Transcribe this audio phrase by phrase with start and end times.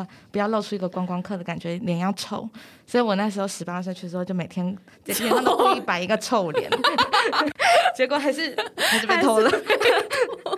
[0.00, 2.48] 要不要露出一个观光客的感觉，脸要臭。
[2.86, 6.70] 所以我那时候十八岁去的时候，就每天在脸上都故意摆一个臭脸，
[7.96, 9.50] 结果还是还是被偷了。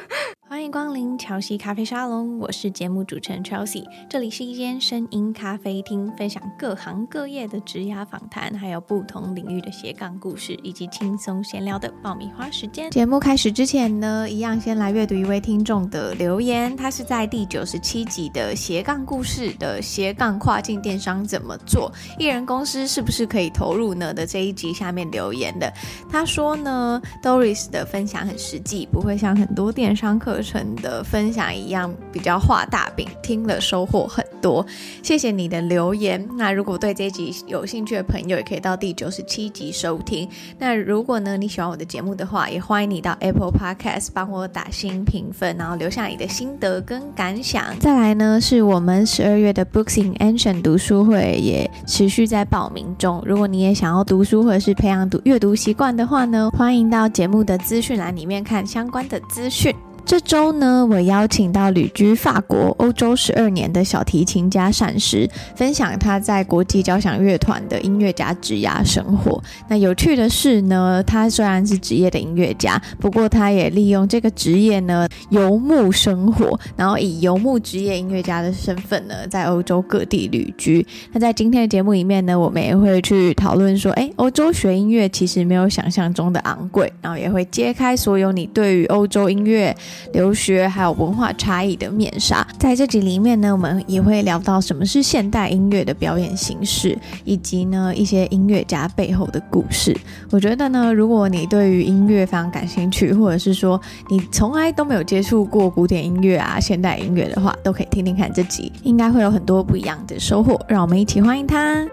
[0.53, 3.87] 欢迎光临乔西咖啡沙龙，我是节目主持人 Chelsea。
[4.07, 12.91] 这里是一间声音咖啡厅，分享各行各业的职涯访谈，还有不同领域的斜杠故事，以及轻松闲聊的爆米花时间。
[12.91, 16.77] 节目开始之前呢，一样先来阅读一位听众的留言。
[16.77, 25.73] 他是在第九十七集的斜杠故事的斜杠跨境电商怎么做，艺人公司是不是可以投入呢的这一集下面留言的。
[26.11, 34.65] 他说呢，Doris 的分享很实际，不会像很多电商课程的分享一样比较画大饼，听了收获很多。
[35.03, 36.27] 谢谢你的留言。
[36.37, 40.29] 那如果对这集有兴趣的朋友，也可以到第九十七集收听。
[40.59, 47.65] 那如果呢，你喜欢我的节目的话，也欢迎你到 Apple Podcast 帮我打新评分，然后留下你的心得跟感想。
[47.79, 53.23] 再来呢，是我们十二月的 Books in Ancient 读书会也持续在报名中。
[53.25, 59.75] 如果你也想要读书或者是培养读阅读习惯的话呢，欢迎到节目的资讯栏里面看相关的资讯。
[60.05, 65.27] 这周呢，我邀请到旅居法国、欧洲十二年的小提琴家善石，
[65.57, 69.43] 分享他在国际交响乐团的音乐家职涯生活。
[69.69, 80.87] 那有趣的是呢，他虽然是职业的音乐家，不过他也利用这个职业呢游牧生活，然后以游牧职业音乐家的身份呢，在欧洲各地旅居。
[81.13, 89.75] 那在今天的节目里面呢，我们也会去讨论说，诶，欧洲学音乐其实没有想象中的昂贵，然后也会揭开所有你对于欧洲音乐。
[90.13, 99.97] 留学还有文化差异的面纱，在这集里面呢，我们也会聊到什么是现代音乐的表演形式，以及呢一些音乐家背后的故事。
[100.31, 110.61] 我觉得呢，如果你对于音乐非常感兴趣，或者是说你从来都没有接触过古典音乐啊、现代音乐的话，都可以听听看这集，应该会有很多不一样的收获。
[110.69, 111.87] 让我们一起欢迎他。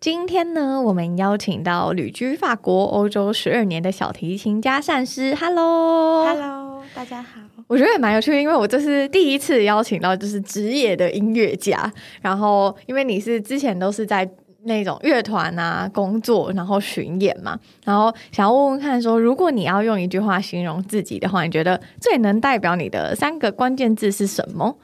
[0.00, 5.34] 今天呢，我们邀请到旅居法国、欧洲十二年的小提琴家善师。
[5.34, 7.40] Hello，Hello，大家好。
[7.66, 11.92] 我觉得也蛮有趣的，因为我这是第一次邀请到就是职业的音乐家。
[12.22, 14.30] 然后，因为你是之前都是在
[14.62, 17.58] 那种乐团啊工作，然后巡演嘛。
[17.84, 24.76] 然后想要问问看说，说如果你要用一句话形容自己的话，你觉得最能代表你的三个关键字是什么？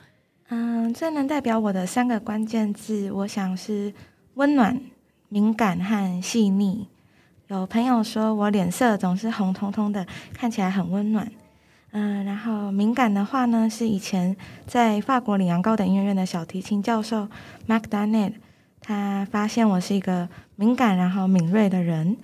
[0.49, 3.94] 嗯，最能代表我的三个关键字，我想是
[4.34, 4.77] 温暖。
[5.34, 6.87] 敏感和细腻，
[7.49, 11.28] 有朋友说我脸色总是红彤彤的，看起来很温暖。
[11.91, 17.27] 嗯、呃，然后敏感的话呢，是以前在法国里昂高等音乐院的小提琴教授
[17.67, 18.34] Marc Daniel，
[18.81, 22.17] 他发现我是一个敏感然后敏锐的人。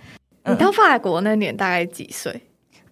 [0.44, 2.42] 你到法国那年大概几岁？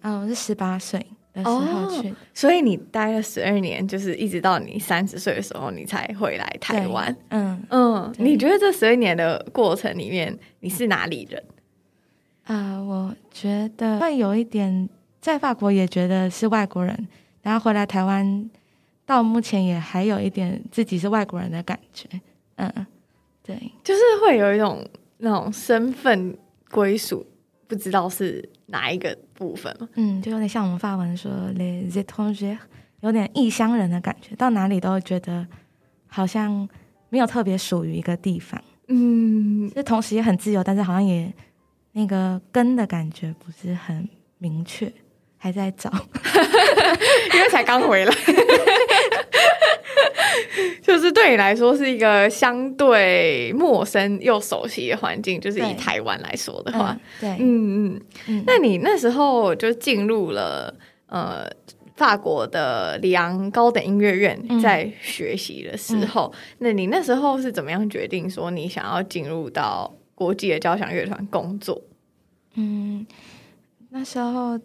[0.01, 1.07] 嗯，我是十八岁。
[1.33, 7.15] 的时候去，哦，所以你待了十二年，就是一直到你三十岁的时候，你才回来台湾。
[7.29, 11.43] 嗯嗯，你觉得这十二年的过程里面，你是哪里人？
[12.45, 14.89] 啊、呃，我觉得会有一点
[15.21, 17.07] 在法国也觉得是外国人，
[17.43, 18.49] 然后回来台湾，
[19.05, 22.07] 到目前也还有一点自己是外国人的感觉。
[22.55, 22.87] 嗯，
[23.43, 24.83] 对，就是会有一种
[25.19, 26.35] 那种身份
[26.71, 27.25] 归属，
[27.69, 29.71] 不知道是哪一个部分？
[29.93, 32.57] 嗯，就有点像我们法文说 les étrangers，
[33.01, 35.45] 有点异乡人的感觉，到哪里都会觉得
[36.07, 36.67] 好像
[37.09, 38.59] 没有特别属于一个地方。
[38.87, 41.31] 嗯，就同时也很自由，但是好像也
[41.91, 44.09] 那个根的感觉不是很
[44.39, 44.91] 明确，
[45.37, 45.91] 还在找，
[47.35, 48.11] 因为才刚回来。
[50.81, 57.39] 就是对你来说是一个相对陌生又熟悉的环境，就是以台湾来说的话，对，嗯
[57.95, 58.01] 嗯。
[58.27, 58.43] 嗯。
[58.45, 60.73] 那你那时候就进入了
[61.07, 61.45] 呃
[61.95, 71.81] 法国的里昂高等音乐院，在学习的时候，嗯，那你那时候是怎么样决定说你想要进入到国际的交响乐团工作？
[72.55, 73.05] 嗯，
[73.89, 74.59] 那时候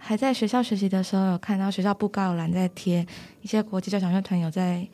[0.00, 3.06] 还在学校学习的时候，有看到学校布告栏在贴
[3.42, 4.88] 一些国际交响乐团有在。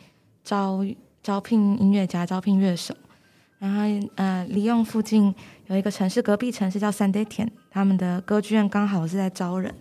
[0.49, 0.87] 招
[1.25, 2.95] 招聘音乐家，招聘乐手，
[3.59, 3.81] 然后
[4.15, 5.35] 呃，利用附近
[5.67, 9.75] 有一个城市，隔壁城市叫圣蒂田，他们的歌剧院刚好是在招人。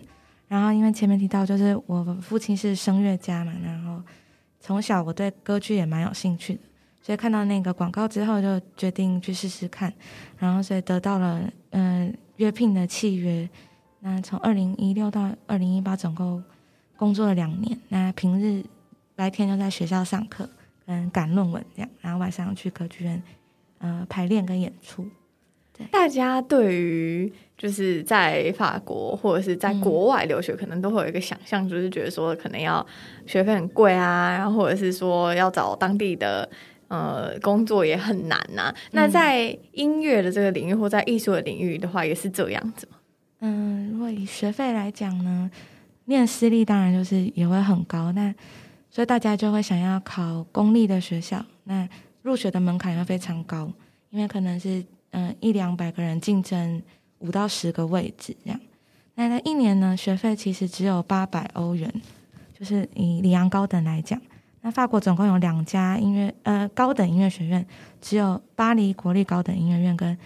[0.48, 4.02] 然后因为前面提到，就是我父亲是声乐家嘛，然后
[4.58, 6.60] 从小我对歌剧也蛮有兴趣的，
[7.00, 9.92] 所以看到那个广告之后，就决定去试试看。
[10.36, 13.48] 然后所以得到了嗯、呃、约聘的契约。
[14.00, 16.42] 那从二零一六到二零一八，总共
[16.96, 17.78] 工作了两年。
[17.88, 18.64] 那平日
[19.14, 20.48] 白天就在学校上课。
[20.88, 23.20] 嗯，赶论文这样，然后晚上去歌剧院，
[23.78, 25.04] 呃，排练跟演出。
[25.76, 32.86] 对，大家对于就是在法国或者是在国外留学，可能都会有一个想象，就是觉得说可能要
[33.26, 36.48] 学费很贵啊，然后或者是说要找当地的
[36.86, 38.74] 呃工作也很难呐、啊。
[38.92, 42.95] 那在音乐的这个领域或在艺术的领域的话，也是这样子吗？
[43.40, 45.50] 嗯，如果以学费来讲呢，
[46.06, 48.34] 念私立当然就是也会很高，那
[48.90, 51.88] 所以大家就会想要考公立的学校，那
[52.22, 53.70] 入学的门槛又非常高，
[54.10, 56.82] 因为可能是嗯一两百个人竞争
[57.18, 58.60] 五到十个位置这样。
[59.14, 61.92] 那那一年呢，学费其实只有八百欧元，
[62.58, 64.20] 就是以里昂高等来讲，
[64.62, 67.66] 那法国总共有两家音乐呃高等音乐学院，
[68.00, 70.16] 只有巴黎国立高等音乐院跟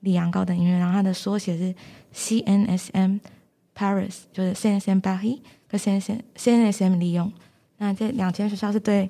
[0.00, 1.74] 里昂高等音乐，然后它的缩写是
[2.14, 3.20] CNSM
[3.74, 5.38] Paris，就是 CNSM Paris
[5.70, 7.32] 和 CNSM CNSM Lyon。
[7.78, 9.08] 那这两间学校是对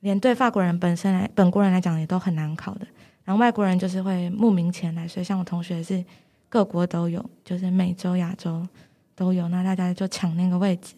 [0.00, 2.86] 连对法国人本身来本国人来讲也都很难考的，
[3.24, 6.04] 然后外国人就是会慕名前来，所以像我同学是
[6.48, 8.66] 各国都有，就是美洲、亚洲
[9.14, 10.94] 都有，那大家就抢那个位置。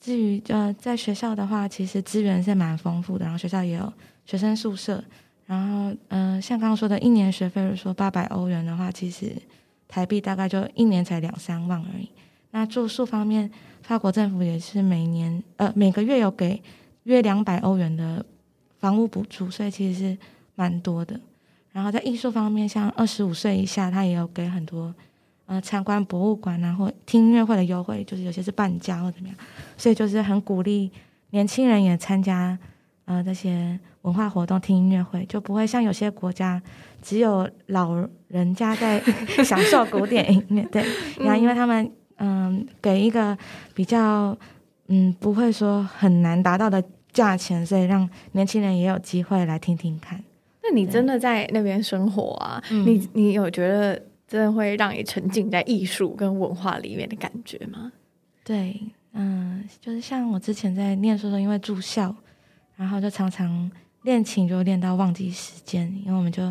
[0.00, 3.92] 至于呃在学校的话，其实资源是蛮丰富的，然后学校也有
[4.24, 5.04] 学生宿舍，
[5.52, 9.36] 然后嗯、像刚刚说的一年学费，如说八百欧元的话，其实
[9.86, 12.08] 台币大概就一年才两三万而已。
[12.52, 13.50] 那住宿方面，
[13.82, 16.62] 法国政府也是每年呃每个月有给
[17.02, 18.24] 约两百欧元的
[18.78, 20.18] 房屋补助，所以其实是
[20.54, 21.20] 蛮多的。
[21.70, 24.94] 然后在艺术方面，像二十五岁以下，他也有给很多
[25.44, 29.36] 呃参观博物馆啊或听音乐会的优惠，就是有些是半价或怎么样，
[29.76, 30.90] 所以就是很鼓励
[31.28, 32.58] 年轻人也参加
[33.04, 36.62] 呃这些文化活动、听音乐会，就不会像有些国家
[37.00, 37.94] 只有老
[38.28, 39.00] 人家在
[39.44, 40.84] 享受古典音乐，对，
[41.18, 41.90] 然后因为他们。
[42.24, 43.36] 嗯，给一个
[43.74, 44.36] 比较
[44.86, 50.22] 嗯不会说很难达到的价钱，所以让年轻人也有机会来听听看。
[50.62, 52.62] 那你真的在那边生活啊？
[52.70, 57.90] 你你有觉得真的会让你沉浸在艺术跟文化里面的感觉吗？
[58.44, 58.80] 对，
[59.14, 62.14] 嗯，就是像我之前在念书的时候，因为住校，
[62.76, 63.68] 然后就常常
[64.02, 66.42] 练琴就练到忘记时间，因为我们就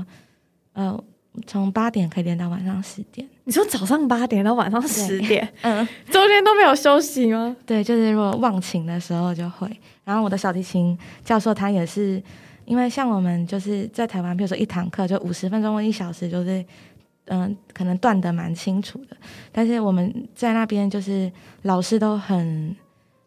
[0.74, 1.04] 呃。
[1.48, 3.26] 从八点可以练到晚上十点。
[3.46, 7.56] 你说早上八点到晚上十点，嗯，中间都没有休息吗？
[7.66, 9.66] 对，就是如果忘琴的时候就会。
[10.04, 12.22] 然后我的小提琴教授他也是，
[12.66, 16.66] 因为像我们就是在台湾，比如说一堂课就五十分钟或一小时，就是
[17.28, 19.16] 嗯，可能断的蛮清楚的。
[19.54, 21.32] 但是我们在那边就是
[21.62, 22.76] 老师都很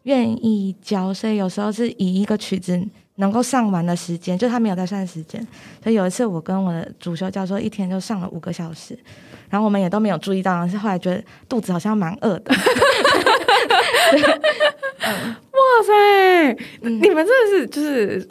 [0.02, 2.86] 愿意教，所以有时候是以一个曲子。
[3.16, 5.40] 能够上完的时间，就他没有在算时间。
[5.82, 8.98] 所以有一次，我跟我的主修教授一天就上了五个小时，
[9.48, 12.52] 然后我们也都没有注意到，但是后来觉得肚子好像蛮饿的。
[15.04, 16.52] 哇塞，
[16.82, 18.28] 嗯、你们真的是就是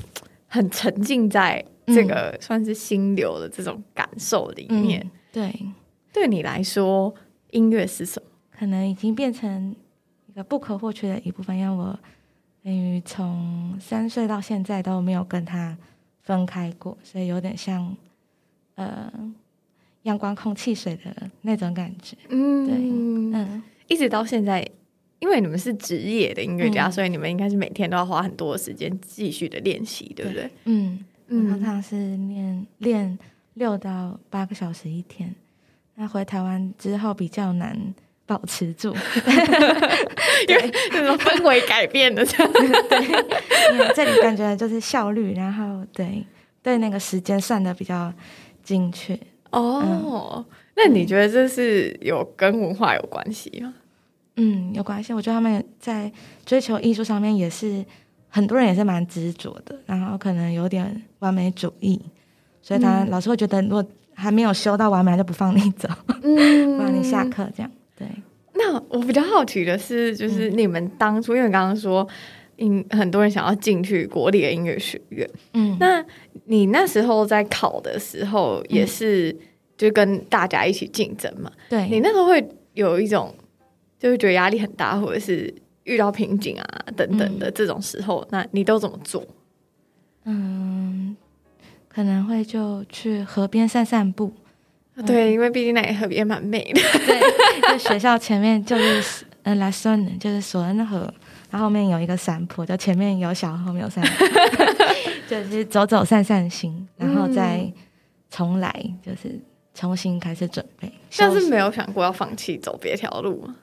[0.48, 5.00] 很沉浸在这个算是心流的这种感受里面。
[5.02, 5.66] 嗯、对，
[6.12, 7.14] 对你来说，
[7.52, 8.30] 音乐是什么？
[8.60, 9.74] 可能已经变成
[10.28, 11.98] 一个不可或缺的一部分，因为我。
[12.64, 15.78] 等于从三岁到现在都没有跟他
[16.22, 17.96] 分开过，所以有点像
[18.76, 19.12] 呃
[20.04, 22.16] 阳光、空气、水的那种感觉。
[22.30, 22.76] 嗯，对，
[23.38, 24.66] 嗯，一直到现在，
[25.20, 30.50] 因为你们是职业的音乐家，嗯、所以你们应该是每天都要花很多时间继续的练习，对不对？
[30.64, 33.20] 嗯嗯，常常是练练
[33.56, 35.36] 六到八个小时一天。
[35.96, 37.94] 那回台湾之后比较难。
[38.34, 38.92] 保持住，
[40.50, 42.52] 因为那种氛围改变了，这样。
[42.90, 46.26] 对，因为这里感觉就是效率，然后对
[46.64, 48.12] 对那个时间算的比较
[48.64, 49.14] 精确。
[49.52, 53.72] 哦，嗯、那你觉得这是有跟文化有关系吗？
[54.38, 55.14] 嗯，有关系。
[55.14, 56.12] 我觉得他们在
[56.44, 57.86] 追求艺术上面也是
[58.30, 62.02] 很多人也是蛮执着的，然后可能有点完美主义，
[62.64, 63.86] 所以他老师会觉得如果
[64.16, 65.88] 还没有修到完美，就不放你走，
[66.24, 67.72] 嗯， 不让你下课这样。
[68.90, 72.08] 我比较好奇的是，就是你们当初，嗯、因为刚刚说，
[72.58, 76.04] 嗯，很多人想要进去国立的音乐学院，嗯，那
[76.46, 79.36] 你那时候在考的时候，也是
[79.76, 81.52] 就跟大家一起竞争嘛？
[81.70, 83.34] 对、嗯，你那时候会有一种，
[83.98, 85.54] 就是觉得压力很大，或者是
[85.84, 89.26] 遇到瓶颈啊等等的这种时候，嗯、那你都怎么做？
[90.26, 91.16] 嗯，
[91.88, 94.32] 可能会就去河边散散步。
[95.06, 96.82] 对，因为毕竟那河也蛮美的。
[97.06, 101.12] 对，就 学校前面就是呃拉松，就是索恩河，
[101.50, 104.28] 然后后面有一个山坡，就前面有小河，后面有山坡，
[105.28, 107.72] 就是走走散散心，然后再
[108.30, 108.72] 重来，
[109.02, 109.40] 就是
[109.74, 110.92] 重新开始准备。
[111.18, 113.56] 但是没有想过要放弃走别条路吗？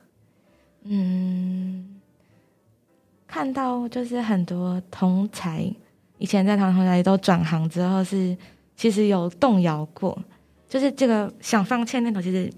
[0.83, 2.01] 嗯，
[3.29, 5.73] 看到就是很多同才
[6.19, 8.37] 以前在堂同才都转行之后是
[8.75, 10.21] 其实有动摇过。
[10.71, 12.49] 就是这个想放弃的念头，其实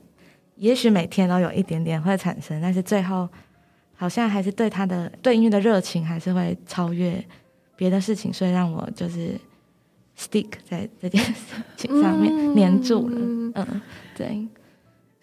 [0.57, 3.27] 也许每天都有一点点会产生，但是最后
[3.95, 7.25] 好像还是对他的对音乐的热情还是会超越
[7.75, 9.31] 别的事情，所以让我就是
[10.19, 13.17] stick 在这件事情上面黏住了。
[13.19, 13.81] 嗯，嗯，
[14.15, 14.47] 对。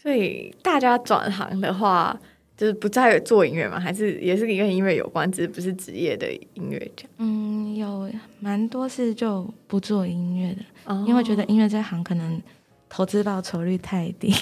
[0.02, 2.20] 所以大家转行的话，
[2.58, 7.06] 就是不再做音乐嘛，还是也是跟音乐有关，只是不是职业的音乐家。
[7.18, 12.42] 嗯，有蛮多是就不做音乐的，哦，因为觉得音乐这行可能
[12.90, 14.34] 投资报酬率太低，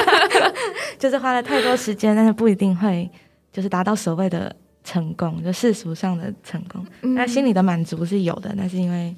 [0.98, 3.08] 就是花了太多时间，但是不一定会
[3.52, 6.84] 就是达到所谓的成功，就世俗上的成功。
[7.02, 9.14] 那，嗯，心里的满足是有的，那是因为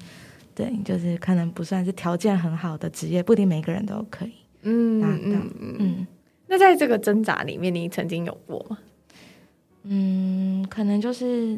[0.53, 4.33] 对，就是可能不算是条件很好的职业，不一定每个人都可以。
[4.63, 5.49] 嗯嗯
[5.79, 6.07] 嗯，
[6.47, 8.77] 那在这个挣扎里面，你曾经有过吗？
[9.83, 11.57] 嗯，可能就是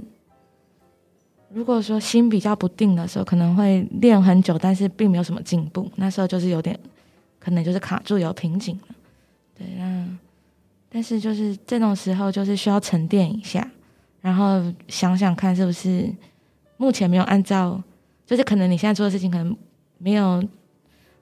[1.54, 5.90] 如果说心比较不定的时候，可能会练很久，但是并没有什么进步。
[5.96, 6.78] 那时候就是有点，
[7.40, 8.96] 可能就是卡住有瓶颈了。
[9.58, 10.08] 对，那
[10.90, 13.68] 但是就是这种时候，就是需要沉淀一下，
[14.22, 16.10] 然后想想看是不是
[16.78, 17.82] 目前没有按照，
[18.26, 19.56] 就是可能你现在做的事情可能
[19.98, 20.44] 没有。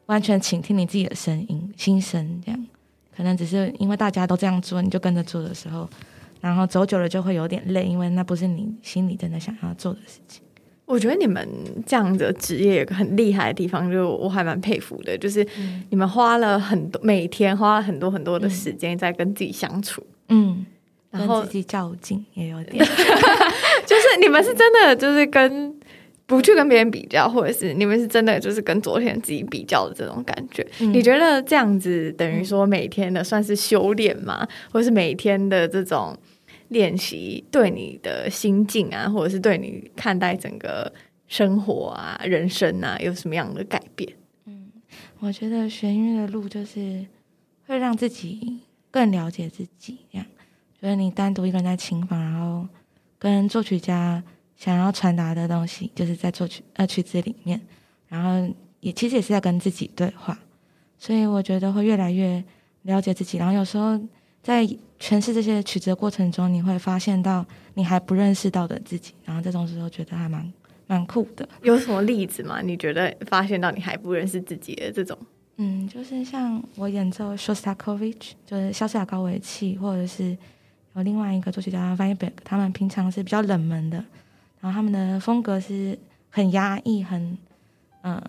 [0.06, 2.68] 完全倾听你自己的声音、心声，这样
[3.16, 5.88] 可能只是因为大家都这样做，你就跟着做的时候，
[6.42, 10.42] 然后走久了就会有点累，因为那不是你心里真的想要做的事情。
[10.86, 11.48] 我觉得你们
[11.86, 15.46] 这样的职业有个很厉害的地方，就我还蛮佩服的，就是
[15.90, 20.66] 你们花了很多每天花了很多很多的时间在跟自己相处，嗯，
[21.12, 22.84] 然后自己较劲也有点，
[23.86, 25.79] 就是你们是真的就是跟。
[26.30, 34.48] 不去跟别人比较，或者是你们是真的就是跟昨天自己比较的这种感觉，嗯、你觉得这样子等于说每天的算是修炼吗？
[34.72, 36.16] 或者是每天的这种
[36.68, 40.94] 练习对你的心境啊，或者是对你看待整个
[41.28, 44.14] 生活啊、人生啊，有什么样的改变？
[44.46, 44.70] 嗯，
[45.22, 47.08] 我觉得学音乐的路就是
[47.66, 48.60] 会让自己
[48.92, 50.28] 更了解自己，这样
[50.80, 52.68] 就是你单独一个人在琴房，然后
[53.18, 54.24] 跟作曲家。
[54.60, 57.60] 想要传达的东西，就是在作曲呃曲子里面，
[58.10, 60.38] 然后也其实也是在跟自己对话，
[60.98, 62.44] 所以我觉得会越来越
[62.82, 63.38] 了解自己。
[63.38, 63.98] 然后有时候
[64.44, 64.66] 在
[65.00, 70.52] 诠释这些曲子的过程中，你会发现到你还不认识到的自己，然后这种时候觉得还蛮
[70.88, 71.48] 蛮酷的。
[71.62, 72.62] 有什么例子吗？
[72.62, 75.18] 你觉得发现到你还不认识自己的这种？
[75.56, 80.38] 嗯，就是像我演奏 Shostakovich，就是肖斯塔高维契，或者是
[80.96, 84.04] 有另外一个作曲家 Weinberg，他们平常是比较冷门的。
[84.62, 85.98] 然后他们的风格是
[86.30, 87.38] 很压抑，很
[88.04, 88.22] 嗯，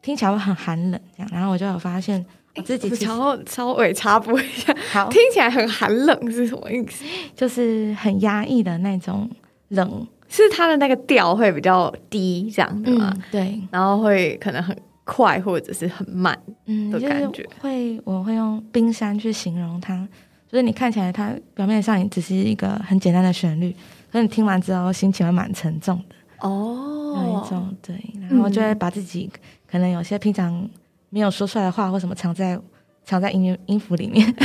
[0.00, 1.28] 听起来会很寒冷这样。
[1.32, 2.24] 然后我就有发现
[2.56, 7.04] 我自己其实稍稍微插播一下，好，听起来很寒冷是什么意思？
[7.34, 9.28] 就是很压抑的那种
[9.68, 13.12] 冷，是它的那个调会比较低这样的吗？
[13.14, 16.38] 嗯，对，然后会可能很快或者是很慢
[16.92, 17.42] 的感觉。
[17.42, 20.06] 嗯，会我会用冰山去形容它，
[20.50, 23.74] 就是你看起来它表面上也只是一个很简单的旋律。
[24.12, 26.14] 可是你听完之后，心情会蛮沉重的
[26.46, 27.96] 哦，有一种对，
[28.28, 29.30] 然后就会把自己
[29.66, 30.68] 可能有些平常
[31.08, 32.60] 没有说出来的话或什么藏在
[33.04, 34.30] 藏在音乐音符里面。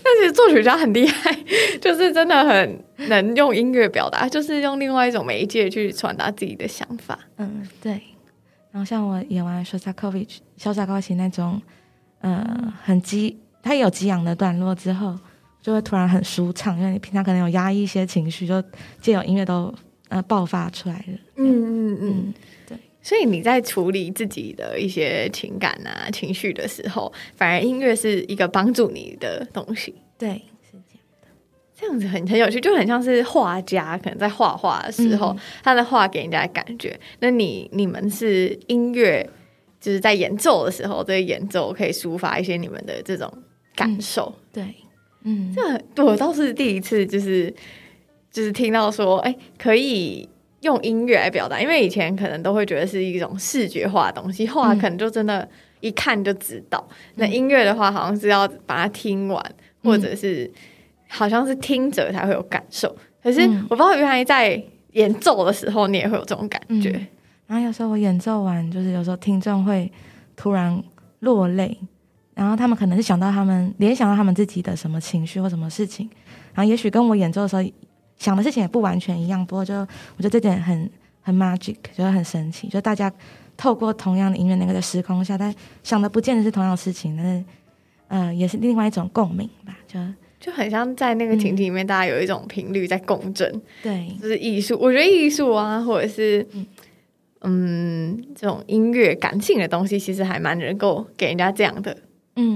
[0.00, 1.36] 但其实作曲家很厉害，
[1.82, 7.18] 就是真的很能用音乐表达，就是用另外一种媒介去传达自己的想法。
[7.36, 8.00] 嗯，对。
[8.70, 11.60] 然后像我演完肖斯塔科维奇、萧斯塔科维奇那种，
[12.20, 15.18] 呃，很激，他有激昂的段落之后。
[15.60, 18.62] 就会突然很舒畅，因为你平常可能有压抑一些情绪，就
[19.00, 19.74] 借由音乐都
[20.08, 21.18] 呃爆发出来了。
[21.36, 22.34] 嗯嗯嗯，
[22.66, 22.78] 对。
[23.00, 29.94] 所以你在处理自己的一些情感啊、情绪的时候，反而音乐是一个帮助你的东西。
[30.18, 31.28] 对，是这样的。
[31.74, 36.98] 这样子很很有趣，就很像是画家可能在画画的时候，嗯、他的画给人家的感觉。
[37.20, 39.26] 那你你们是音乐，
[39.80, 43.32] 就是在演奏的时候，这个演奏可以抒发一些你们的这种
[43.74, 44.34] 感受。
[44.36, 44.74] 嗯、对。
[45.22, 45.54] 嗯，
[45.94, 47.52] 这我倒是第一次，就是
[48.30, 50.28] 就是听到说，哎，可以
[50.60, 51.60] 用音乐来表达。
[51.60, 55.46] 因为以前可能都会觉得是一种视觉化的东西，画可能就真的，
[55.80, 56.82] 一看就知道。
[56.90, 59.44] 嗯、那音乐的话，好像是要把它听完，
[59.82, 60.50] 嗯、或者是
[61.08, 62.96] 好像是听着才会有感受。
[63.22, 66.90] 可是我不知道，原来在演奏的时候，你也会有这种感觉。
[66.90, 67.06] 嗯、
[67.48, 69.90] 然后有时候我演奏完，就是有时候听众会
[70.36, 70.80] 突然
[71.20, 71.76] 落泪。
[72.38, 76.08] 然后他们可能是想到他们联想到他们自己的什么情绪或什么事情，
[76.54, 77.62] 然后也许跟我演奏的时候
[78.16, 79.44] 想的事情也不完全一样。
[79.44, 79.86] 不过就我
[80.18, 80.88] 觉得这点很
[81.20, 82.68] 很 magic，觉得很神奇。
[82.68, 83.12] 就大家
[83.56, 85.52] 透过同样的音乐那个的时空下，但
[85.82, 87.44] 想的不见得是同样的事情，但是
[88.06, 89.76] 呃也是另外一种共鸣吧。
[89.88, 89.98] 就
[90.38, 93.50] 就很像在那个情景里面，大家有一种频率在共振。
[93.82, 94.78] 对、嗯，就是艺术。
[94.80, 96.46] 我觉得艺术啊，或者是。
[96.52, 96.64] 嗯
[97.42, 102.02] 嗯，这种音乐感性的东西，其实还蛮能够给人家这样的嗯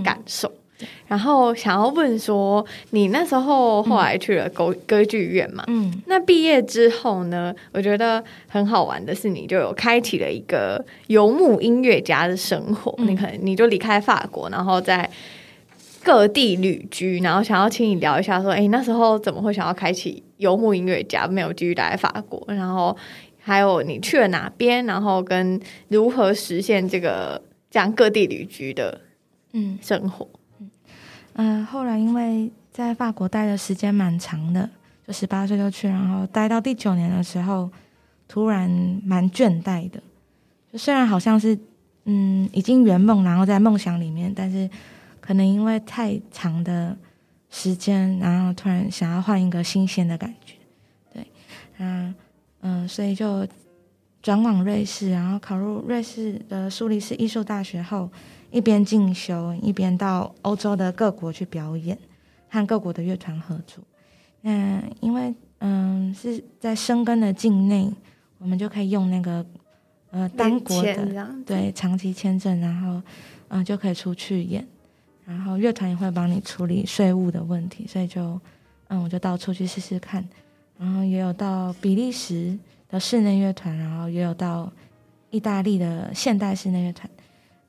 [0.02, 0.48] 感受。
[0.48, 0.58] 嗯
[1.06, 5.62] 然后想要问说，你那时候后来去了歌歌剧院嘛？
[5.68, 7.54] 嗯，那毕业之后呢？
[7.72, 12.92] 我觉得很好玩的是，你就有开启了一个游牧音乐家的生活。
[12.98, 15.08] 嗯、你可能你就离开法国，然后在
[16.02, 17.20] 各地旅居。
[17.20, 21.28] 然后想要请你聊一下，说，哎，那时候怎么会想要开启游牧音乐家？
[21.28, 22.96] 没有继续待在法国，然后
[23.38, 24.84] 还有你去了哪边？
[24.86, 29.00] 然后跟如何实现这个这样各地旅居的
[29.52, 30.28] 嗯生活？
[31.34, 34.68] 嗯、呃，后来因为在法国待的时间蛮长的，
[35.06, 37.70] 就十八岁就去，然后待到第九年的时候，
[38.28, 38.70] 突然
[39.04, 40.02] 蛮倦怠的。
[40.72, 41.58] 就虽然好像是
[42.04, 44.68] 嗯已经圆梦，然后在梦想里面，但是
[45.20, 46.96] 可能因为太长的
[47.50, 50.54] 时间，然后突然想要换一个新鲜的感觉，
[51.12, 51.26] 对，
[51.78, 52.14] 嗯
[52.60, 53.46] 嗯，所以就
[54.22, 58.10] 转往瑞士，然后考入瑞士的苏黎世艺术大学后。
[58.52, 61.98] 一边进修，一边到欧洲的各国去表演，
[62.48, 63.82] 和各国的乐团合作。
[64.42, 67.90] 那因为嗯是在生根的境内，
[68.38, 69.44] 我们就可以用那个
[70.10, 72.88] 呃单国的对长期签证，然后
[73.48, 74.66] 嗯、呃、就可以出去演，
[75.24, 78.38] 然后乐团也会帮你处理税务的问题，所以就
[78.88, 80.22] 嗯我就到处去试试看，
[80.78, 82.58] 然后也有到比利时
[82.90, 84.70] 的室内乐团，然后也有到
[85.30, 87.08] 意大利的现代室内乐团。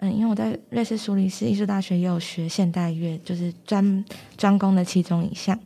[0.05, 4.03] 嗯，因为我在瑞士苏黎世艺术大学也有学现代乐，就是专
[4.35, 5.57] 专攻的其中一项。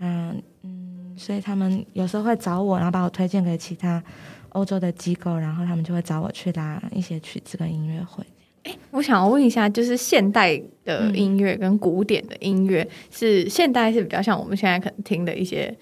[0.00, 4.02] 嗯嗯，所以他们有时候会找我，然后把我推荐给其他
[4.48, 8.24] 欧洲的机构，然后他们就会找我去拉一些曲子跟音乐会。
[8.64, 15.72] 诶，我想要问一下，就是现代的音乐跟古典的音乐，嗯、是现代是比较像我们现在可能听的一些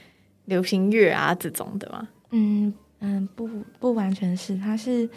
[0.45, 2.07] 流行乐啊这种的吗？
[2.33, 3.49] 嗯嗯，不
[3.81, 5.09] 不完全是，它是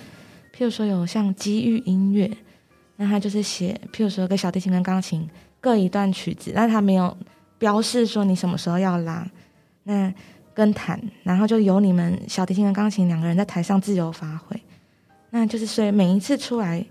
[0.56, 2.32] 譬如说有像机遇音乐。
[3.02, 5.26] 那他就是写，譬如说，给小提琴跟钢琴
[5.62, 7.16] 各一段曲子，但他没有
[7.58, 9.26] 标示说你什么时候要拉，
[9.84, 10.14] 那
[10.54, 14.62] 跟弹，然后就由你们小提琴跟钢琴两个人在台上自由发挥，
[15.30, 16.86] 那就是所以每一次出来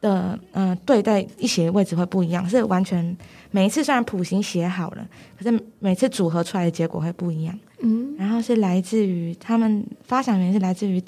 [0.00, 3.14] 的，嗯、呃，对待一些位置会不一样，是完全
[3.50, 5.06] 每一次虽然谱型写好了，
[5.38, 10.98] 可是每次组合出来的结果会不一样，嗯，然后是来自于他们发想源是来自于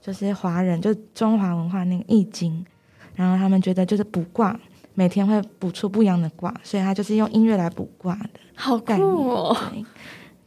[0.00, 2.64] 就是华人，就中华文化那个易经。
[3.20, 4.58] 然后他们觉得就是卜卦，
[4.94, 8.92] 每天会卜出不一样的卦，所以他就是用音乐来卜卦的，好酷
[9.28, 9.54] 哦！
[9.70, 9.84] 对，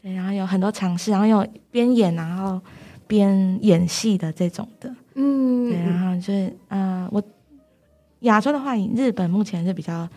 [0.02, 2.60] 对，然后有很多尝试，然后有边演然后
[3.06, 7.22] 边演戏的这种的，嗯，对，然后就是呃，我
[8.22, 10.10] 亚洲的话，日本目前是比较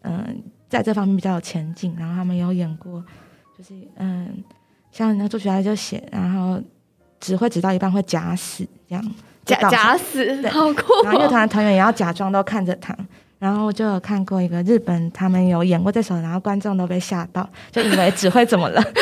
[0.00, 0.34] 嗯、呃，
[0.70, 3.04] 在这方面比较有前景，然后他们有演过，
[3.54, 4.28] 就是嗯、呃，
[4.90, 6.58] 像那作曲家就写，然后
[7.20, 9.14] 只会指到一半会假死这样。
[9.48, 11.02] 假假死，对好酷、哦！
[11.04, 12.94] 然后乐团的团员也要假装都看着他，
[13.38, 18.82] 然后我就有看过一个日本，他们有演过这首，然后观众都被吓到，就以为只会怎么了。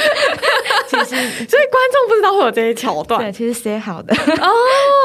[0.89, 1.07] 其实，
[1.47, 3.21] 所以观众不知道会有这些桥段。
[3.21, 4.15] 对，其实写好的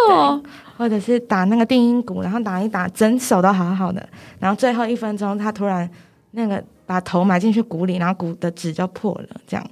[0.08, 0.42] 哦，
[0.78, 4.08] 或者是打那个定音鼓，然后打一打，整首都好好的，
[4.40, 5.90] 然后最后一分钟他突然
[6.32, 9.70] 那个把头埋进去鼓里，然后鼓的纸就破了，这样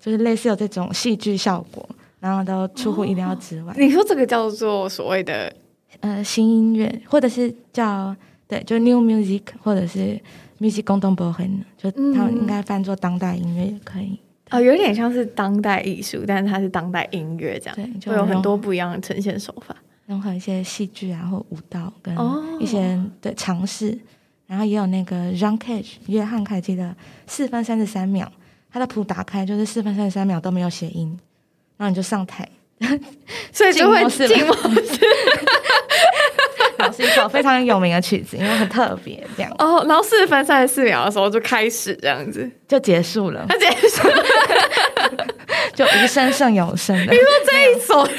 [0.00, 1.88] 就是类似有这种戏剧效果。
[2.22, 3.72] 然后都出乎意料之外。
[3.72, 3.76] 哦。
[3.76, 5.52] 你说这个叫做所谓的
[6.00, 8.14] 呃新音乐，或者是叫
[8.46, 10.18] 对，就 new music，或者是
[10.60, 14.18] music contemporaine，就他们应该翻作当代音乐也可以。
[14.50, 22.14] 哦，有点像是当代艺术，但是它是当代音乐这样，对，就有很多不一样的呈现手法，融合一些戏剧啊或舞蹈跟
[22.60, 23.98] 一些、哦、对尝试，
[24.46, 26.94] 然后也有那个 John Cage 约翰凯基的
[27.26, 28.30] 四分三十三秒，
[28.70, 31.18] 他的谱打开就是四分三十三秒都没有谐音。
[31.82, 32.48] 然后你就上台，
[33.50, 35.00] 所以就会静默式。
[36.76, 39.52] 然后是 一首非常有名的曲子，因为很特别，这样。
[39.58, 43.44] 哦，然后四分三十四秒的时候就开始这样子，就结束了。
[43.48, 44.24] 它结束了，
[45.74, 47.12] 就无声胜有声的。
[47.12, 48.14] 你说这一首，这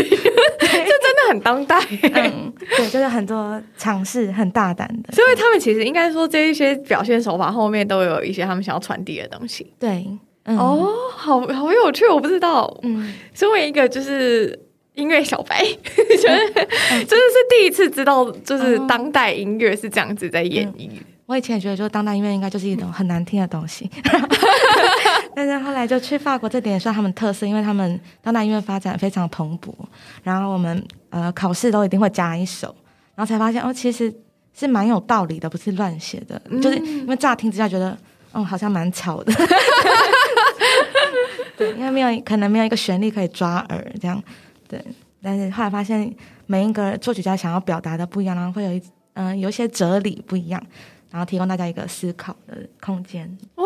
[0.68, 1.80] 真的很当代。
[2.02, 5.14] 嗯，对，就是很多尝试，很大胆的。
[5.14, 9.74] 所以他们其实应该说，这一些表现手法后面都有一些他们想要传递的东西。
[9.80, 10.06] 对。
[10.44, 12.76] 嗯、哦，好好有趣，我不知道。
[12.84, 14.58] 嗯，身为一个就是
[14.94, 21.00] 音乐小白，觉 得真的是第一次知道，就是当代音乐是这样子在演绎、嗯。
[21.26, 23.90] 我以前也觉得，就当代音乐应该就是一种很难听的东西，
[25.34, 29.74] 但是后来就去法国，这点也算他们特色，因为他们当代音乐发展非常蓬勃。
[30.22, 32.76] 然后我们呃考试都一定会加一首，
[33.16, 34.14] 然后才发现哦，其实
[34.54, 36.40] 是蛮有道理的，不是乱写的。
[36.50, 37.98] 嗯、就是因为乍听之下觉得，
[38.34, 39.32] 哦，好像蛮吵的。
[41.58, 44.22] 对，因为没有可能没有一个旋律可以抓耳，这样，
[44.68, 44.84] 对，
[45.22, 46.14] 但是后来发现
[46.48, 48.78] 每一个作曲家想要表达的不一样，然后会有一
[49.14, 50.62] 嗯、呃、有一些哲理不一样，
[51.12, 53.30] 然后提供大家一个思考的空间。
[53.56, 53.66] 哇，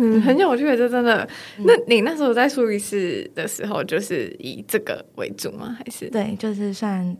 [0.00, 1.22] 嗯，很有趣，这真的。
[1.58, 5.76] 嗯、那你那时候在苏黎世的时候，就是以这个为主吗？
[5.78, 7.16] 还是对，就是算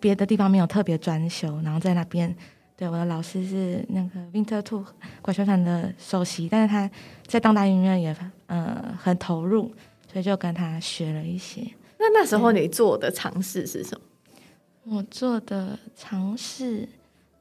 [0.00, 2.34] 别的地方没有特别专修，然后在那边。
[2.76, 4.84] 对，我的老师是那个 Winterthur
[5.22, 6.90] 管弦团的首席，但是他
[7.24, 8.12] 在当代音乐也
[8.46, 9.72] 呃很投入，
[10.10, 11.62] 所以就跟他学了一些。
[11.98, 14.96] 那那时候你做的尝试是什么？
[14.96, 16.88] 我做的尝试，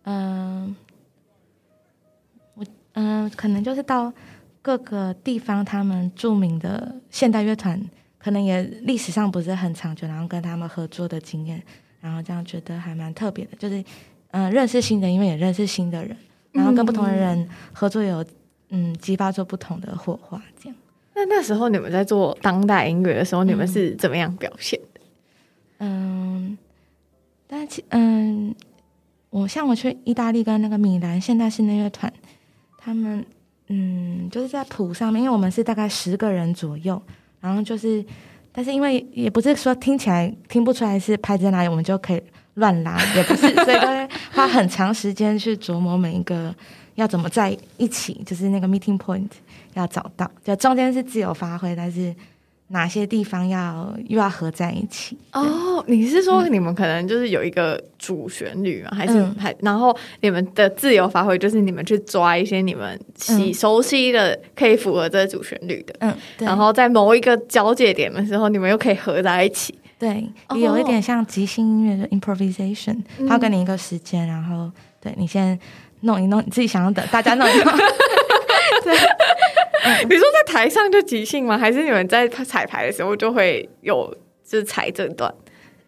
[0.04, 0.76] 嗯、呃，
[2.56, 4.12] 我嗯、呃，可能就是到
[4.62, 7.80] 各个地方，他们著名的现代乐团，
[8.18, 11.62] 可能也历史上不是很长久，然后跟他们合作的经验，
[12.00, 13.84] 然后这样觉得还蛮特别的，就是。
[14.36, 16.18] 嗯，认识新的因为，也认识新的人，
[16.54, 18.26] 然后跟不同的人合作有，有
[18.70, 20.42] 嗯激发出不同的火花。
[20.60, 20.76] 这样。
[21.16, 25.02] 那那时候你们在做当代音乐的时候，你们是怎么样表现的？
[25.80, 26.58] 嗯，
[27.48, 28.54] 但其嗯，
[29.30, 32.12] 我像我去意大利跟那个米兰现代室内乐团，
[32.78, 33.26] 他们
[33.68, 37.02] 嗯就是在谱上面，因为我们是大概十个人左右，
[37.40, 38.04] 然后就是，
[38.52, 42.22] 但是因为也不是说听起来听不出来是拍在哪里，我们就可以。
[42.56, 46.54] 乱拉也不是，所以都会花很长时间去琢磨每一个
[46.96, 49.30] 要怎么在一起，就是那个 meeting point
[49.74, 52.14] 要找到，就中间是自由发挥，但是
[52.70, 55.18] 哪些地方要又要合在一起。
[55.34, 58.90] 哦，你是说你们可能就是有一个主旋律吗？
[58.94, 69.74] 嗯、还是还然后你们的自由发挥就是你们去抓一些你们喜熟悉的，可以符合这个主旋律的，嗯，然后在某一个交界点的时候，你们又可以合在一起。
[70.00, 75.58] 对，也有一点像即兴音乐的 improvisation，他给你一个时间，然后对你先
[76.04, 77.66] 弄一弄你自己想要的，大家弄一弄。
[78.84, 81.58] 对，比如说在台上就即兴吗？
[81.58, 85.34] 还是你们在彩排的时候就会有就是踩这段？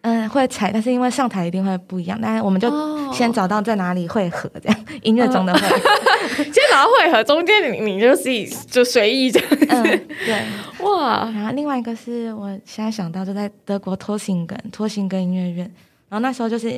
[0.02, 2.16] 嗯，会踩，但是因为上台一定会不一样。
[2.22, 2.70] 但是我们就
[3.12, 9.66] 先找到在哪里汇合，这样音乐中的汇合， 先找到汇合，中间你你就自己就随意这样子。
[9.68, 9.82] 嗯，
[10.24, 11.28] 对，哇。
[11.34, 15.64] 然后另外一个是我现在想到就在德国托辛根托辛根音乐院，
[16.08, 16.70] 然后那时候就是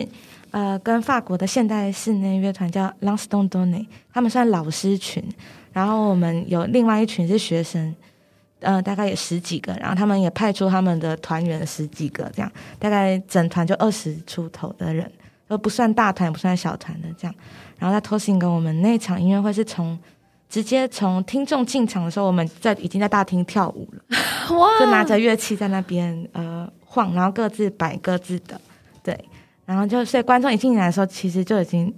[0.51, 5.23] 呃跟法国的现代室内乐团叫 l a n s t o n Donné，他们算老师群，
[5.73, 7.95] 然后我们有另外一群是学生。
[8.61, 15.09] 呃，大概有十几个，然后他们也派出他们的团员十几个，这样大概整团就二十出头的人，
[15.47, 17.33] 都不算大团也不算小团的这样。
[17.79, 19.97] 然后在托辛根我们那场音乐会是从
[20.49, 24.81] 直接从听众进场的时候，我们在已经在大厅跳舞了，哇！
[24.81, 28.61] 就拿着乐器在那边呃晃，然后各自摆各自的，
[29.05, 29.17] 对，
[29.69, 31.95] 然后就所以观众一进来的时候，其实就已经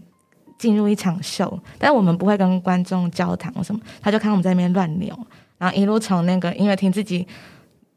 [0.58, 5.16] 进入一场秀，但是我们不会跟观众交谈或什么，他就看我们在那边乱扭。
[5.56, 7.24] 然后一路从那个音乐厅自己，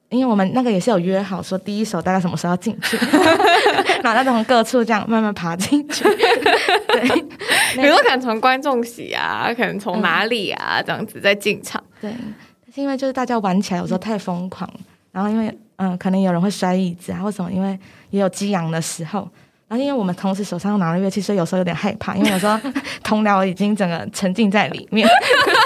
[0.09, 2.95] 因为我们那个也是有约好说第一首大概什么时候要进去，
[4.03, 6.03] 然后再从各处这样慢慢爬进去。
[6.93, 7.09] 对，
[7.75, 11.83] 比如说可能从观众席啊，可能从哪里啊、嗯、这样子再进场。
[11.99, 12.13] 对，
[12.63, 17.79] 但是因为就是大家玩起来有时候太疯狂，嗯、然后因为嗯、呃、可能有人会摔椅子啊或什么，因为
[18.11, 19.27] 也有激昂的时候。
[19.73, 22.59] 然后因为我们同时手上拿了乐器，所以有时候有点害怕，因为有时候
[23.03, 25.07] 同僚已经整个沉浸在里面。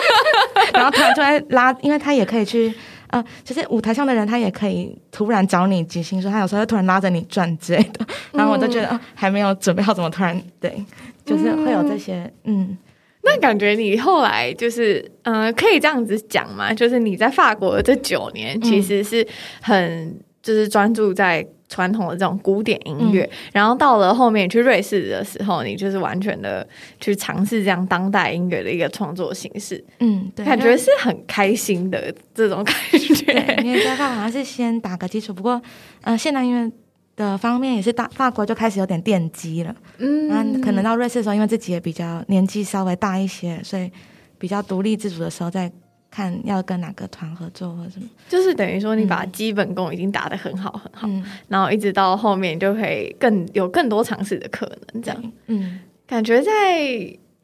[0.72, 2.74] 然后突然就会拉，因为他也可以去，
[3.08, 8.06] 呃，就是舞台上的人，他也可以突然找你即兴，说他有时候会突然拉着你转之类的。
[8.32, 10.82] 然后我就觉得，哦，还没有准备好，怎么突然对，
[11.26, 12.78] 就是会有这些，嗯。
[13.24, 16.74] 那感觉你后来就是，嗯、呃，可以这样子讲吗？
[16.74, 19.28] 就是你在法国的这九年，其实是
[19.62, 21.46] 很就是专注在。
[21.70, 26.66] 传统的这种古典音乐，嗯、然后到了后面去瑞士的时候，你就是完全的
[27.00, 29.84] 去尝试这样当代音乐的一个创作形式。
[30.00, 33.26] 嗯，对，感觉是很开心的这种感觉。
[33.34, 35.62] 对，因为在法国好像是先打个基础，不过
[36.02, 36.72] 呃，现代音乐
[37.16, 39.76] 的方面也是大法国就开始有点奠基了。
[39.98, 43.92] 嗯，那可能到瑞士的时候，因为自己也比较年纪稍微大一些，所以
[44.38, 45.72] 比较独立自主的时候再。
[46.10, 55.32] 看要跟哪个团合作或者什么，就是等于说你把基本功已经打得很好很好，嗯、然后一直到后面就可以更有更多尝试的可能，这样。
[55.48, 56.52] 嗯，感觉在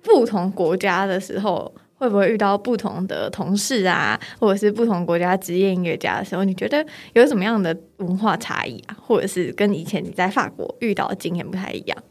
[0.01, 12.03] 不同国家的时候，会不会遇到不同的同事啊，或者是不同国家职业音乐家的时候，你觉得有什么样的文化差异啊，或者是跟以前你在法国遇到的经验不太一样？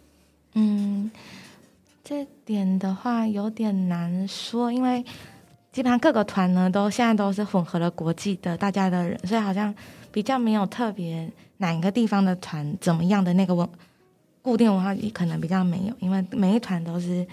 [0.55, 1.11] 嗯，
[2.05, 5.05] 这点的话有点难说，因为。
[5.73, 9.75] 基本上各个团呢，都现在都是混合了国际的大家的人，所以好像
[10.13, 13.67] 比较没有特别哪一个地方的团怎么样的那个文
[14.43, 17.27] 固定文化，可能比较没有，因为每一团都是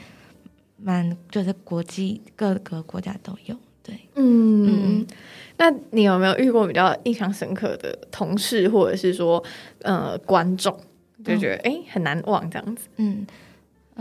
[0.77, 3.55] 蛮就是国际各个国家都有。
[3.83, 5.07] 对，嗯嗯。
[5.57, 9.43] 那你有没有遇过比较印象深刻的同事，或者是说
[9.81, 10.79] 呃观众，
[11.25, 12.87] 就觉得哎、嗯欸、很难忘这样子？
[12.95, 13.27] 嗯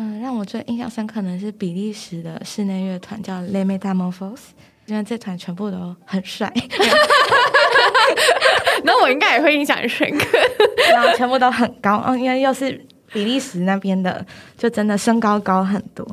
[0.01, 4.39] 嗯，让我最印象深刻的是比利时的室内乐团叫 Les Metamorphoses，
[4.87, 6.53] 因为这团全部都很帅。
[8.85, 10.39] 那我应该也会印象很深刻，
[10.93, 12.81] 然后全部都很高，嗯，因为又是
[13.13, 14.25] 比利时那边的，
[14.57, 16.07] 就真的身高高很多。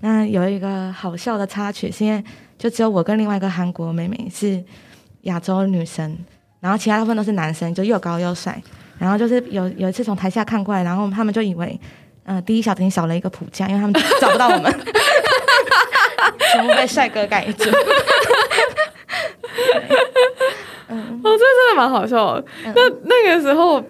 [0.00, 2.22] 那有一个好笑的插曲，是因为
[2.58, 4.62] 就只有我跟另外一个韩国妹妹是。
[5.22, 6.16] 亚洲女生，
[6.60, 8.62] 然后其他部分都是男生，就又高又帅。
[8.98, 11.78] 然后就是有有一次从台下看过来，然后他们就以为，
[12.28, 14.70] 呃，第一小节少了一个普架，因为他们找不到我们，
[16.52, 17.70] 全部被帅哥盖住。
[20.88, 22.44] 嗯，哦，这真的蛮好笑的。
[22.66, 23.82] 嗯、那那个时候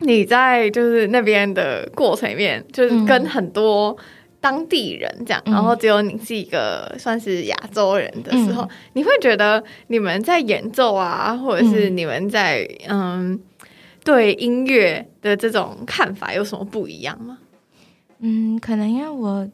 [0.00, 3.96] 你在就是那边的过程里面，就是跟很多。
[4.38, 13.40] 当地人这样，然后只有你是一个算是亚洲人的时候，嗯、你会觉得你们在演奏啊，或者是你们在嗯，嗯
[14.04, 17.38] 对音乐的这种看法有什么不一样吗？
[18.18, 19.48] 嗯，可能因为我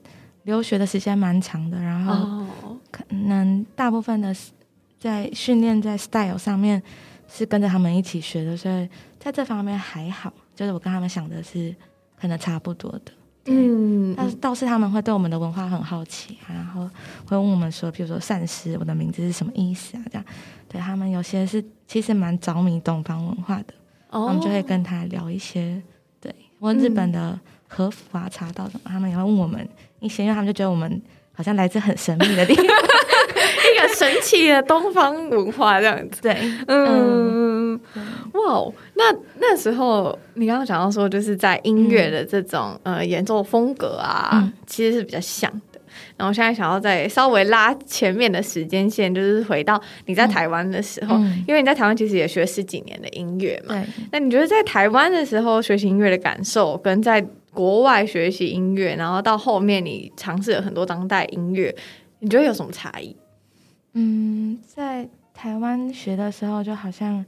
[0.45, 2.47] 留学的时间蛮长的，然后
[2.91, 4.35] 可能大部分的
[4.99, 6.83] 在训练在 style 上面
[7.29, 11.75] 是跟着他们一起学的，所以在这方面还好，就是我跟他们想的是
[12.21, 13.13] 可能差不多的。
[13.47, 16.89] 嗯，但是倒是他们会对我们的文化很好奇，然后
[17.27, 20.03] 会问我们说，比如说善师，我的名字是什么意思啊？
[20.07, 20.25] 这样，
[20.69, 23.75] 对他们有些是其实蛮着迷东方文化的，
[24.11, 25.83] 哦、我们就会跟他聊一些，
[26.21, 27.37] 对，问日本的
[27.75, 29.67] 和服啊、茶道什么，他们也会问我们
[30.01, 31.01] 一些，因为他们就觉得我们
[31.33, 36.21] 好像来自很神秘的地方， 一个神奇的东方文化这样子。
[36.21, 37.81] 对，嗯。
[38.35, 39.05] 哇哦，那
[39.39, 45.81] 那时候你刚刚讲到说，就是在音乐的这种、嗯、呃演奏风格啊，嗯、其实是比较像的。
[46.17, 53.83] 然后现在想要再稍微拉前面的时间线，就是回到你在台湾的时候，嗯、因为你在台湾其实也学十几年的音乐嘛。
[54.11, 61.75] 那你觉得在台湾的时候学习音乐的感受，跟在国外学习音乐，然后到后面你尝试了很多当代音乐，
[62.21, 63.17] 你觉得有什么差异？
[63.93, 67.25] 嗯，在台湾学的时候，就好像。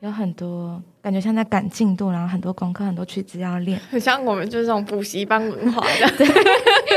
[0.00, 6.08] 有很多感觉像在赶进度，然后很多功课、很多曲子要练， 很像我们就是这种补习班文化的。
[6.16, 6.24] 对。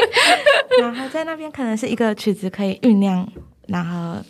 [0.79, 3.27] 然后在那边可能是一个曲子可以酝酿，
[3.65, 4.23] 然后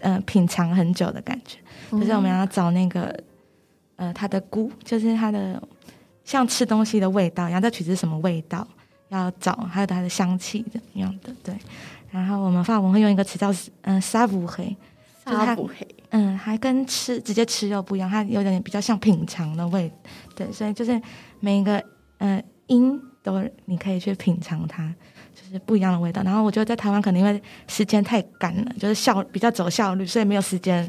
[0.00, 1.56] 呃品尝很久的感觉。
[1.92, 3.18] 就是我们要找那个
[3.96, 5.58] 呃它的菇，就是它的
[6.24, 8.66] 像吃东西的味道，然后这曲子是什么味道
[9.08, 11.32] 要找，还有它的香气怎么样的。
[11.42, 11.54] 对。
[12.10, 14.76] 然后我们法文会用一个词叫嗯沙布黑。
[15.24, 15.86] 沙布黑。
[16.10, 19.90] 嗯，还跟吃直接吃肉不一样，它有点比较像品尝的味，
[20.36, 21.00] 对，所以就是
[21.40, 21.82] 每一个
[22.18, 24.94] 呃音都你可以去品尝它，
[25.34, 26.22] 就是不一样的味道。
[26.22, 30.88] 然后我觉得在台湾可能因为时间太赶了，就是效比较走效率，所以没有时间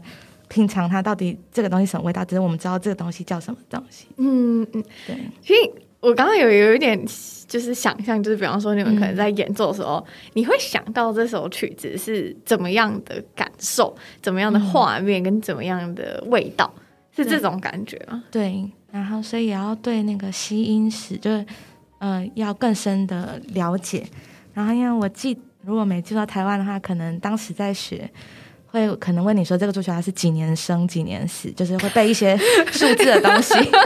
[0.55, 4.07] 品尝它到底这个东西什么味道，只是我们知道这个东西叫什么东西。
[4.17, 7.05] 嗯嗯，对，所以我刚刚有有一点。
[7.47, 16.83] 就是想象，就是比方说你们可能在演奏的时候，嗯、你会想到这首曲子是怎么样的感受，怎么样的画面，跟怎么样的味道，嗯、
[17.15, 18.23] 是这种感觉吗？
[18.31, 21.45] 对，然后所以也要对那个吸音史，就是
[21.99, 24.03] 呃，要更深的了解。
[24.55, 28.09] 然后因为我记，如果没记错台湾的话，可能当时在学。
[28.75, 32.35] 会可能问你说这个作曲家是几年生几年死，就是会背一些
[32.71, 33.81] 数字的东西， 真的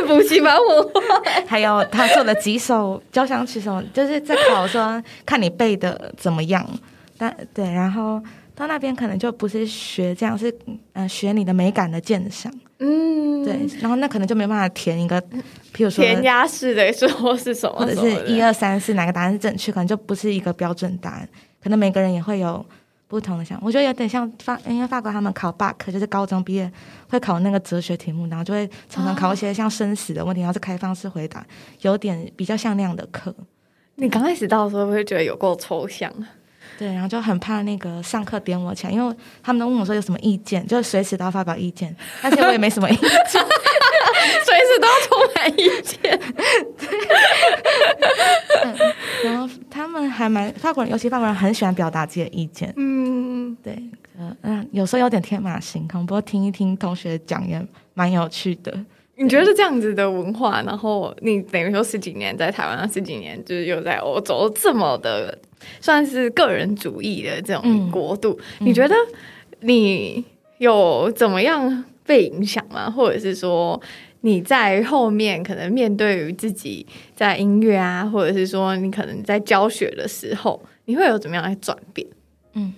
[0.00, 1.00] 很补习班文化。
[1.46, 6.66] 还有他做了几首交响曲什么，就是在考说看你背的怎么样。
[7.18, 8.20] 但对，然后
[8.54, 12.52] 到那边可能就不是学这样，是嗯、呃、学你的美感的鉴赏。
[12.78, 15.20] 嗯，对，然后那可能就没办法填一个，
[15.74, 21.28] 譬如说填鸭式的说是什么，或者是一二三四哪个答案是正确，可能就不是一个标准答案。
[21.62, 22.64] 可能每个人也会有。
[23.12, 26.72] 不同的想，我觉得有点像法，因为法国他们考 Bac 就是高中毕业
[27.10, 31.44] 会考那个哲学题目，然后就会常常考一些像生死的问题，然后是开放式回答，
[31.82, 33.34] 有点比较像那样的课。
[33.96, 36.10] 你刚开始到的时候会觉得有够抽象，
[36.78, 43.10] 对，然后就很怕那个上课点我起来，因为他们都问我说有什么意见，就随时都要发表意见，而且我也没什么意见，
[44.42, 46.18] 随时都要充满意见。
[49.22, 52.72] 然后他们还蛮法国人，尤其法国人很喜欢表达自己的意见。
[52.76, 53.74] 嗯，对，
[54.18, 58.72] 嗯、呃，有时候有点天马行空，不过听一听同学讲也蛮有趣的。
[59.16, 65.38] 你觉得这样子的文化，然后你等于说十几年在台湾，十几年就是又在欧洲这么的
[65.80, 68.94] 算是个人主义的这种国度，嗯、你觉得
[69.60, 70.24] 你
[70.58, 72.90] 有怎么样被影响吗？
[72.90, 73.80] 或者是说？
[74.24, 82.06] 你在后面可能面对于自己在音乐啊，或者是说你可能在教学的时候，你会有怎么样的转变？
[82.54, 82.72] 嗯，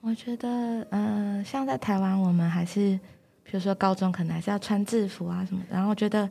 [0.00, 2.98] 我觉得，呃，像在台湾，我们还是，
[3.44, 5.74] 比如说高中可能还是要穿制服啊什么的。
[5.74, 6.28] 然后我觉得，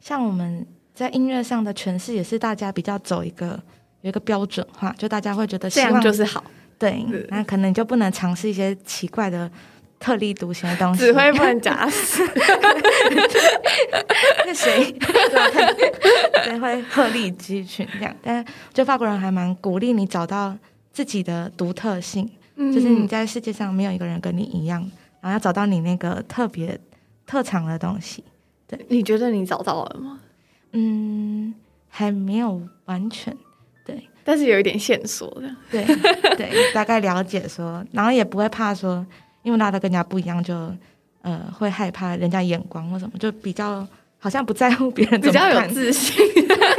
[0.00, 3.62] 像我们在音乐上的诠释，也是大家比较走一个
[4.00, 6.42] 有一个标准化，就大家会觉得这样就是好。
[6.78, 9.50] 对，那可能你就不能尝试一些奇怪的。
[9.98, 12.22] 特立独行的东西，指挥不能假死。
[14.46, 14.94] 那谁？
[16.44, 18.14] 谁会鹤立鸡群这样？
[18.22, 20.56] 但就法国人还蛮鼓励你找到
[20.92, 24.80] 自己的独特性，嗯、就是你在世界上没有一个人跟你一样，
[25.20, 26.78] 然后要找到你那个特别
[27.26, 28.24] 特长的东西。
[28.66, 30.20] 对，你觉得你找到了吗？
[30.72, 31.54] 嗯，
[31.88, 33.36] 还没有完全
[33.84, 35.50] 对，但是有一点线索的。
[35.70, 35.84] 对
[36.36, 39.04] 对，大概了解说，然后也不会怕说。
[39.48, 40.54] 因为大家都跟人家不一样，就
[41.22, 43.86] 呃会害怕人家眼光或什么，就比较
[44.18, 46.14] 好像不在乎别人比较有自信。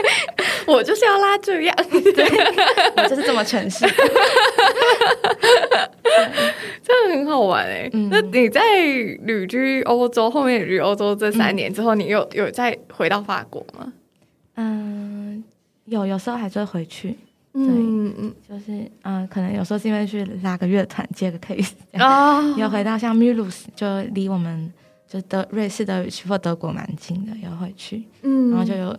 [0.67, 2.29] 我就是要拉这样， 对，
[2.95, 3.87] 我就是这么诚实，
[6.83, 7.89] 这样很好玩哎、欸。
[7.93, 8.61] 嗯、那你在
[9.23, 13.91] 旅居欧洲，后面旅居欧洲这三年之后，嗯、你有有再回到法国吗？
[14.57, 15.43] 嗯，
[15.85, 17.17] 有，有时候还是会回去。
[17.67, 18.71] 嗯嗯，就是
[19.03, 24.71] 嗯、呃，可能有时候是因为去拉个乐团接个 case，哦，又回到像 Mulhouse 就离我们
[25.07, 28.97] 就德瑞士的去或德国蛮近的，又回去，嗯，然后就有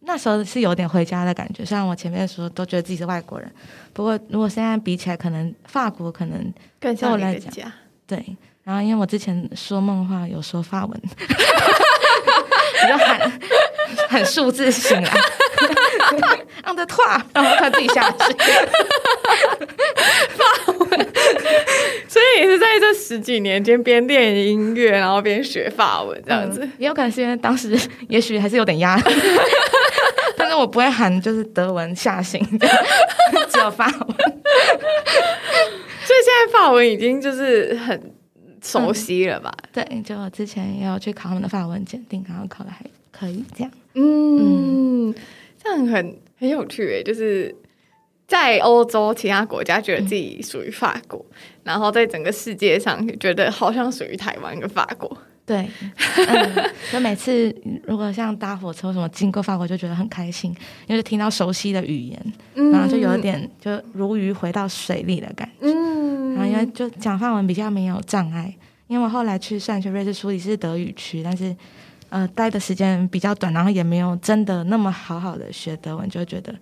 [0.00, 1.64] 那时候是有点回家的感觉。
[1.64, 3.50] 虽然我前面说都觉得自己是外国人，
[3.92, 7.70] 不过如果现在比起来，可能法国可能更像我来讲，
[8.06, 8.36] 对。
[8.62, 11.00] 然后因为我之前说梦话有说法文，
[12.82, 13.32] 我就喊
[14.10, 15.14] 很数字型啊。
[16.64, 18.16] 让他退，然后他自己下去。
[20.36, 20.88] 法文，
[22.08, 26.60] 所以也是在这十几年间边练音乐，然后边学法文这样子。
[26.62, 29.02] 嗯、也有可能是因为当时也许还是有点压力，
[30.36, 32.40] 但是我不会喊就是德文下行，
[33.50, 33.96] 只有法文。
[36.04, 38.14] 所以现在法文已经就是很
[38.62, 39.52] 熟悉了吧？
[39.74, 43.70] 嗯、对，就我之前也有去考他们的法文检定，然后考的还可以这样。
[43.94, 45.10] 嗯。
[45.10, 45.14] 嗯
[45.66, 47.54] 这样很很有趣诶，就是
[48.26, 55.16] 在欧洲其他国家觉得自己属于法国，嗯、然后在整个世界上觉得好像属于台湾跟法国。
[55.44, 55.68] 对，
[56.28, 57.54] 嗯，就每次
[57.86, 60.54] 如果像搭火车什么经过法国，就觉得很开心，
[60.86, 65.68] 因为听到熟悉的语言，嗯、然后就有点就如鱼回到水里的感觉。
[65.68, 68.52] 嗯，然后因为就讲法文比较没有障碍，
[68.88, 71.54] 因为我后来去算学瑞士处理是德语区，但是。
[72.08, 76.54] 呃，待的时间比较短，然后也没有真的那么好好的学德文，就觉得，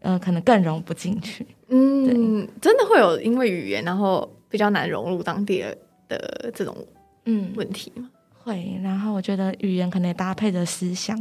[0.00, 1.46] 呃，可能更融不进去。
[1.68, 5.76] 嗯，真的会有因为语言然后比较难融入当地的
[6.08, 6.76] 的这种
[7.24, 8.08] 嗯问题吗？
[8.44, 11.18] 会，然后我觉得语言可能也搭配着思想，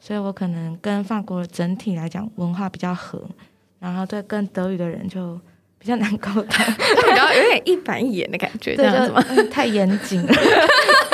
[0.00, 3.22] 所以我可能跟法国整体来讲文化比较合，
[3.80, 5.40] 然后对跟德语的人就
[5.78, 6.66] 比较难沟通，
[7.16, 9.22] 然后有点一板一眼的感觉，这样子吗？
[9.50, 10.32] 太严谨了。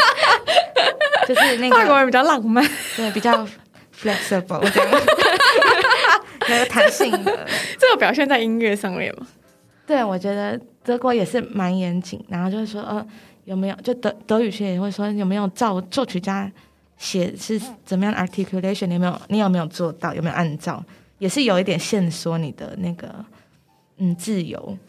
[1.26, 2.64] 就是那个法国人比较浪漫，
[2.96, 3.46] 对，比较
[3.98, 4.90] flexible，这样，
[6.48, 7.46] 有个弹性的。
[7.78, 9.26] 这个表现在音乐上面吗？
[9.86, 13.06] 对，我觉得德国也是蛮严谨，然后就是说，呃，
[13.44, 16.50] 有没有就德德语区也会说有没有照作曲家
[16.96, 20.82] 写是怎么样的 articulation，你有没有你有没有做到，有没有按照，
[21.18, 23.14] 也是有一点限缩你的那个
[23.98, 24.78] 嗯自由，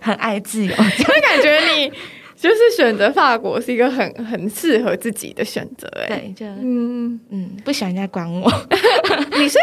[0.00, 1.92] 很爱自由，就感觉你。
[2.36, 8.50] 就是选择法国是一个很很适合自己的选择，哎，对，就嗯嗯，不喜欢人家管我。
[9.38, 9.58] 你是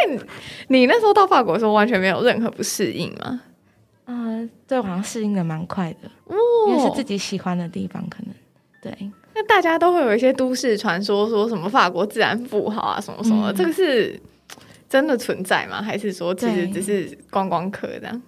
[0.68, 3.42] 你，你那时候到法国的时候完全没有任何不适应吗？
[4.06, 6.36] 啊、呃，对，好像适应的蛮快的，哦，
[6.70, 8.34] 因为是自己喜欢的地方，可能
[8.82, 9.12] 对。
[9.36, 14.20] 那大家都会有一些都市传说，说什么法国治安不好啊，什么什么，嗯、这个是
[14.90, 15.82] 真的存在吗？
[15.82, 18.22] 还是说其实只是观光客这样？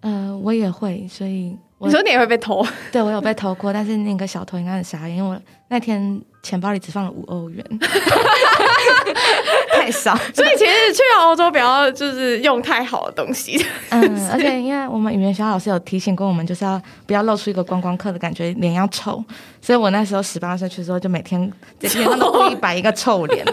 [0.00, 1.56] 呃，我也会，所以。
[1.78, 2.64] 你说你也会被偷？
[2.90, 7.64] 对，我有被偷过，但是那个小偷应该很傻眼，因为我那天钱包里只放了五欧元，
[9.72, 10.16] 太少。
[10.32, 13.64] 所以其实去到欧洲不要就是用太好的东西。
[13.90, 19.22] 嗯，而且因为我们语言学校老师有提醒过我们，就是要不要露出一个观光客的感觉，脸要臭。
[19.60, 23.44] 所以我那时候十八岁去的时候，就每天在脸上都故意摆一个臭脸，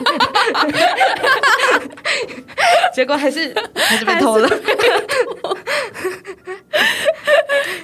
[2.93, 4.49] 结果还是还是被偷了。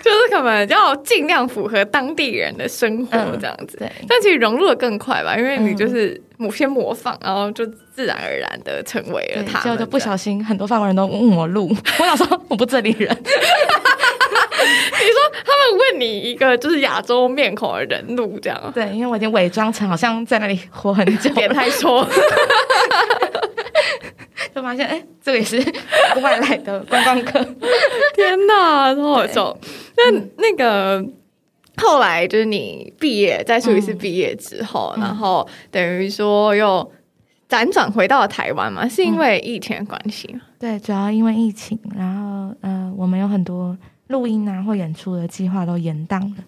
[0.01, 3.77] 就是可能要尽量符合当地人的生活这样子。
[4.07, 9.59] 但其实融入的更快吧，因为你就是某些模仿，然后就自然而然的成为了他。
[9.59, 11.69] 就就不小心，很多法国人都问我路，
[11.99, 13.09] 我想说我不这里人。
[14.59, 18.71] 你说他们问你一个就是亚洲面孔的人路这样？
[18.73, 22.07] 对，因为我已经伪装成好像在那里活很久，别太说。
[24.53, 25.57] 就发现，哎、欸，这个也是
[26.21, 27.39] 外来的观光客。
[28.15, 29.55] 天哪，超好笑！
[29.95, 31.05] 对那那个
[31.77, 36.91] 后来就是你毕业，在苏黎世毕业之后，嗯、然后等于说又
[37.47, 38.87] 辗转回到了台湾嘛？
[38.87, 40.41] 是因为疫情的关系吗？
[40.59, 43.77] 对，主要因为疫情，然后呃，我们有很多
[44.07, 46.43] 录音啊或演出的计划都延宕了。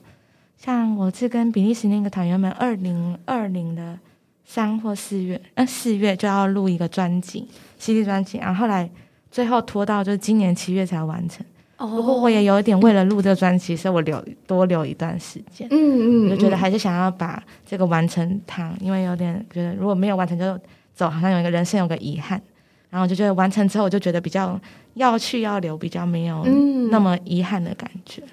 [0.57, 3.97] 像我是跟比利时那个团员们，二零二零的
[4.43, 7.47] 三或四月，呃，四月就要录一个专辑
[7.78, 8.89] ，CD 专辑，然后后来
[9.32, 11.45] 最后拖到就是今年七月才完成。
[11.78, 15.66] 不过我也有一点为了录这个专辑，所以我留多留一段时间。
[15.72, 20.60] 嗯嗯，嗯，我就觉得还是想要把这个完成它，因为有点觉得如果没有完成就
[20.93, 22.41] 走，好像有一个人生有个遗憾。
[22.90, 24.60] 然后我就觉得完成之后，我就觉得比较
[24.96, 26.44] 要去要留，比较没有
[26.90, 28.22] 那么遗憾的感觉。
[28.22, 28.30] 嗯、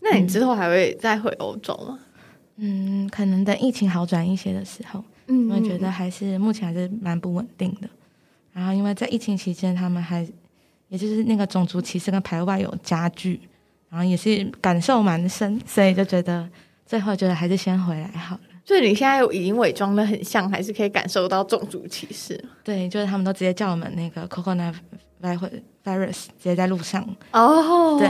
[0.00, 1.98] 那你之后还会再回欧洲吗？
[2.56, 7.88] 嗯，可能等疫情好转一些的时候，嗯，我觉得还是目前还是蛮不稳定的。
[8.52, 10.26] 然后因为在疫情期间，他们还。
[10.88, 13.40] 也就是那个种族歧视跟排外有加剧，
[13.88, 16.46] 然后也是感受蛮深，所以就觉得
[16.84, 18.42] 最后觉得还是先回来好了。
[18.64, 22.42] 所以你现在已经伪装的很像，还是可以感受到种族歧视？
[22.62, 24.74] 对，就是他们都直接叫我们那个 coconut
[25.20, 27.98] virus，直接在路上哦。
[27.98, 28.08] 对，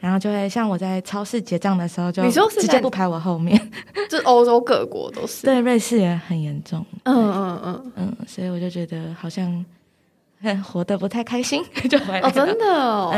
[0.00, 3.60] 然后就会像我在超市结账的时候，就直接不排我后面。
[4.08, 6.84] 就欧洲各国都是，对，瑞士也很严重。
[7.04, 9.64] 嗯嗯嗯嗯，所以我就觉得好像。
[10.62, 11.60] 活得不太开心，
[11.90, 12.20] 就回来。
[12.20, 13.10] 哦，真的哦，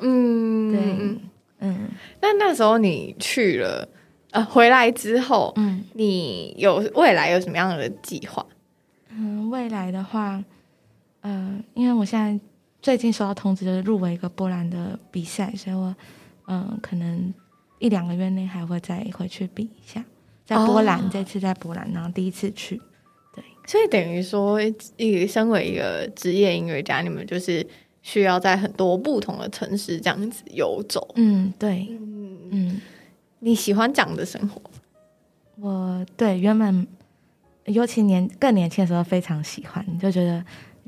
[0.00, 1.20] 嗯，嗯对，
[1.58, 1.88] 嗯。
[2.22, 3.86] 那那时候你去了，
[4.32, 8.44] 呃，回来之后，嗯，你有未来有什么样的计划？
[9.10, 10.42] 嗯，未来的话，
[11.22, 12.38] 嗯、呃，因为我现在
[12.80, 15.94] 最近收到通知，就是入围一个波兰的比赛，所以我，
[16.46, 17.34] 嗯、呃，可能
[17.78, 20.04] 一两个月内还会再回去比一下，
[20.46, 22.80] 在波兰，哦、这次在波兰，然后第一次去。
[23.66, 24.60] 所以等于说，
[24.96, 27.64] 一身为一个职业音乐家，你们就是
[28.02, 31.08] 需要在很多不同的城市这样子游走。
[31.16, 32.48] 嗯，对，嗯。
[32.50, 32.80] 嗯，
[33.40, 34.60] 你喜欢这样的生活？
[35.56, 36.86] 我对原本
[37.64, 40.42] 尤其年更年轻的时候非常喜欢，就觉得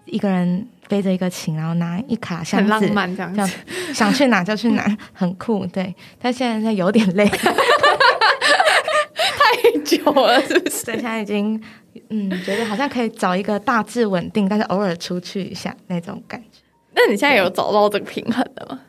[0.07, 3.57] 一个人背着一个琴，然后拿一卡箱子，很浪漫这样子，
[3.93, 5.67] 想去哪就去哪，很酷。
[5.67, 7.41] 对，但现在有点累，太
[9.85, 10.87] 久了，是不是？
[10.87, 11.63] 对，现在已经。
[12.09, 16.61] 嗯，觉得好像可以找一个大致稳定，但是偶尔出去一下那种感觉。
[16.95, 18.81] 那你现在有找到这个平衡的吗？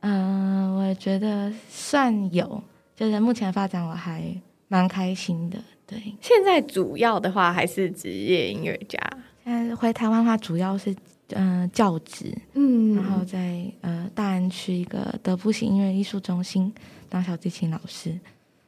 [0.00, 2.62] 嗯、呃，我觉得算有，
[2.96, 4.34] 就是目前发展我还
[4.68, 5.58] 蛮开心的。
[5.86, 8.98] 对，现在主要的话还是职业音乐家。
[9.44, 10.90] 现在回台湾的话，主要是
[11.30, 16.74] 嗯、呃、教职，嗯，然后在呃大安区一个德布西音乐艺术中心
[17.08, 18.18] 当小提琴老师，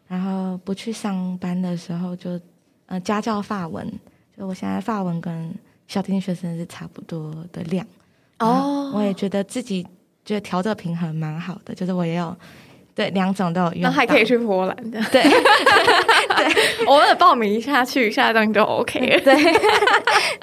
[0.06, 2.38] 然后不去上班的时候就。
[2.90, 3.86] 呃，家教法文，
[4.34, 5.54] 就我现在法文跟
[5.88, 7.86] 小提琴学生是差不多的量
[8.38, 8.90] 哦。
[8.94, 9.86] 我也觉得自己
[10.24, 12.34] 觉得调这个平衡蛮好的，就是我也有
[12.98, 13.82] 对两种都有用。
[13.82, 15.22] 那还可以去波兰的， 对
[16.34, 19.20] 对，偶尔报名一下去一下，这样就 OK 了。
[19.22, 19.36] 对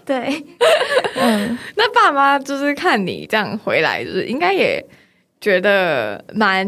[0.06, 0.46] 对，
[1.16, 4.82] 嗯，那爸妈就是看你这样回来，就是应该也
[5.42, 6.66] 觉得蛮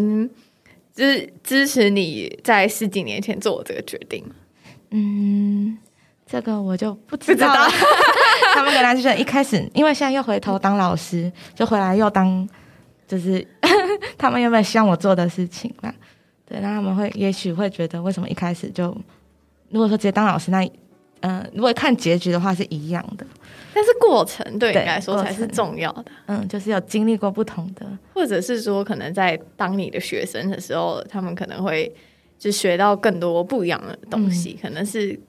[0.94, 4.22] 支支持你在十几年前做这个决定。
[4.92, 5.78] 嗯，
[6.30, 7.70] 这个我就不知道了。
[7.70, 7.90] 知道
[8.56, 12.46] 他们可能就是一开始，因为现在又回头当老师，就回来又当，
[13.08, 13.46] 就是
[14.18, 15.94] 他们原本希望我做的事情嘛。
[16.46, 18.96] 对，那他们会也许会觉得，为什么一开始就
[19.70, 20.64] 如果说直接当老师，那
[21.22, 23.26] 嗯、呃，如果看结局的话是一样的，
[23.74, 26.06] 但是过程对你来说才是重要的。
[26.28, 31.94] 嗯，就是有经历过不同的，或者是说，可能在当你的学生的时候，他们可能会。
[32.40, 35.20] 就学到更多不一样的东西，嗯、可能是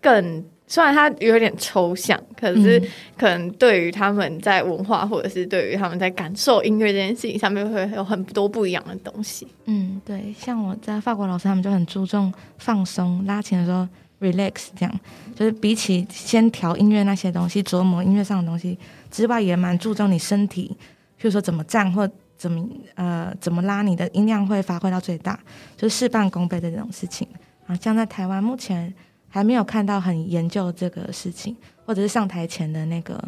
[0.00, 2.82] 更虽然它有点抽象，可是
[3.18, 9.46] 可能对于他们在文化或者是对于他们在感受音乐这件事情上面，会有很多不一样的东西。
[9.66, 13.86] 嗯，对，像我在法国老师，他们就很注重放松，拉琴的时候
[14.22, 15.00] relax，这样
[15.34, 18.78] 就是比起先调音乐那些东西，琢磨音乐上的东西
[19.10, 20.74] 之外，也蛮注重你身体，
[21.20, 22.08] 譬如说怎么站或。
[22.34, 22.66] 怎么
[22.96, 25.38] 呃怎么拉你的音量会发挥到最大，
[25.76, 27.24] 就是事半功倍的这种事情
[27.68, 27.76] 啊。
[27.76, 28.92] 像在台湾目前
[29.32, 31.56] 还没有看到很研究这个事情，
[31.86, 33.18] 或者是上台前的那个，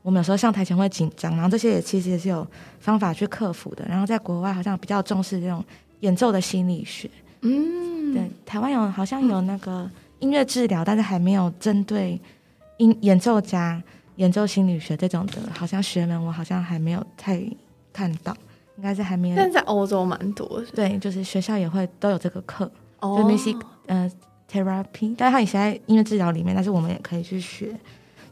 [0.00, 2.46] 我们有时候上台前会紧张，然后这些也其实也是有
[2.78, 3.84] 方法去克服的。
[3.86, 5.62] 然后在国外好像比较重视这种
[6.00, 7.10] 演奏的心理学，
[7.42, 9.88] 嗯，对，台湾有好像有那个
[10.20, 12.18] 音乐治疗，但是还没有针对
[12.78, 13.82] 音演奏家
[14.16, 17.42] 演奏心理学这种的，好像学门我好像还没有太
[17.92, 18.34] 看到。
[18.76, 20.58] 应该是还没有，但在欧洲蛮多。
[20.74, 22.64] 对，就是学校也会都有这个课，
[23.00, 24.10] 哦、就 music 呃
[24.50, 27.74] therapy，但是它以前在音乐治疗里面，但是我们也可以去学，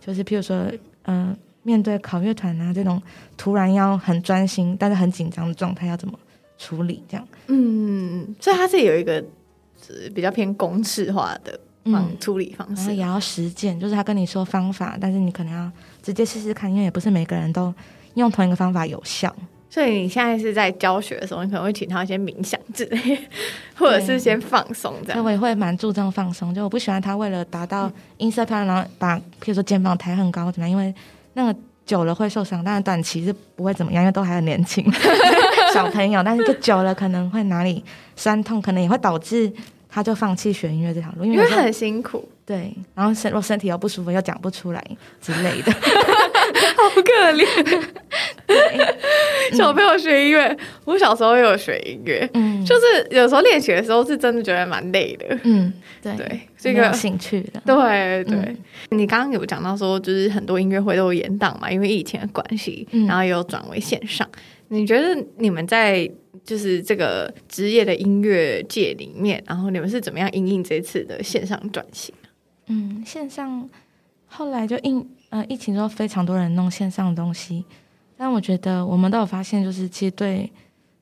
[0.01, 0.57] 就是譬如说，
[1.05, 3.01] 嗯、呃，面对考乐团啊这种
[3.37, 6.19] 突然要很专心，但是很紧张的状态，要怎么
[6.59, 7.29] 处理这样。
[7.47, 9.25] 嗯，所以它是有一个
[10.14, 15.71] 比较偏公式化的方、嗯、处理方式，然后也要实践，就是他跟你说方法，但是你可能要
[16.03, 17.73] 直接试试看，因为也不是每个人都
[18.14, 19.35] 用同一个方法有效。
[19.71, 23.19] 所以你现在是在教学的时候，你可能会请他先冥想之类，
[23.77, 25.25] 或者是先放松这样。
[25.25, 30.71] 我也会蛮注重放松，就我不喜欢他为了达到音色漂亮，然后把譬如说肩膀抬很高怎么样？
[30.71, 30.95] 因为
[31.35, 34.85] 那个久了会受伤，但是短期是不会怎么样，因为都还很年轻，
[35.73, 36.23] 小朋友。
[36.23, 37.85] 但是就久了可能会哪里
[38.16, 39.53] 酸痛，可能也会导致
[39.89, 42.27] 他就放弃学音乐这条路，因为很辛苦。
[42.45, 44.83] 对，然后身若身体又不舒服，又讲不出来
[45.21, 45.71] 之类的，
[46.79, 47.45] 好可怜。
[49.53, 55.72] 小朋友学音乐，嗯、我小时候也有学音乐，嗯，就是有时候练习的时候是真的觉得蛮累的，嗯，
[56.03, 58.37] 对对，这个兴趣的，对对。
[58.37, 58.59] 嗯、
[58.91, 64.29] 你刚刚有讲到说，就是很多音乐会都有延档嘛，因为疫情的关系，嗯、然后也有转为线上。
[64.68, 66.09] 你觉得你们在
[66.45, 72.14] 就是这个职业的音乐界里面，然后你们是怎么样应应这次的线上转型？
[72.66, 73.68] 嗯，线上
[74.26, 77.64] 后来就因呃疫情之后，非常多人弄线上的东西。
[78.16, 80.51] 但我觉得我们都有发现，就是其实对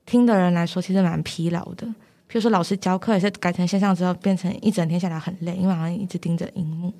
[0.05, 1.87] 听的人来说，其实蛮疲劳的。
[2.29, 6.93] 比如说老师教课也是改成线上之后，变成一整天下来很累，因为好像一直盯着荧幕。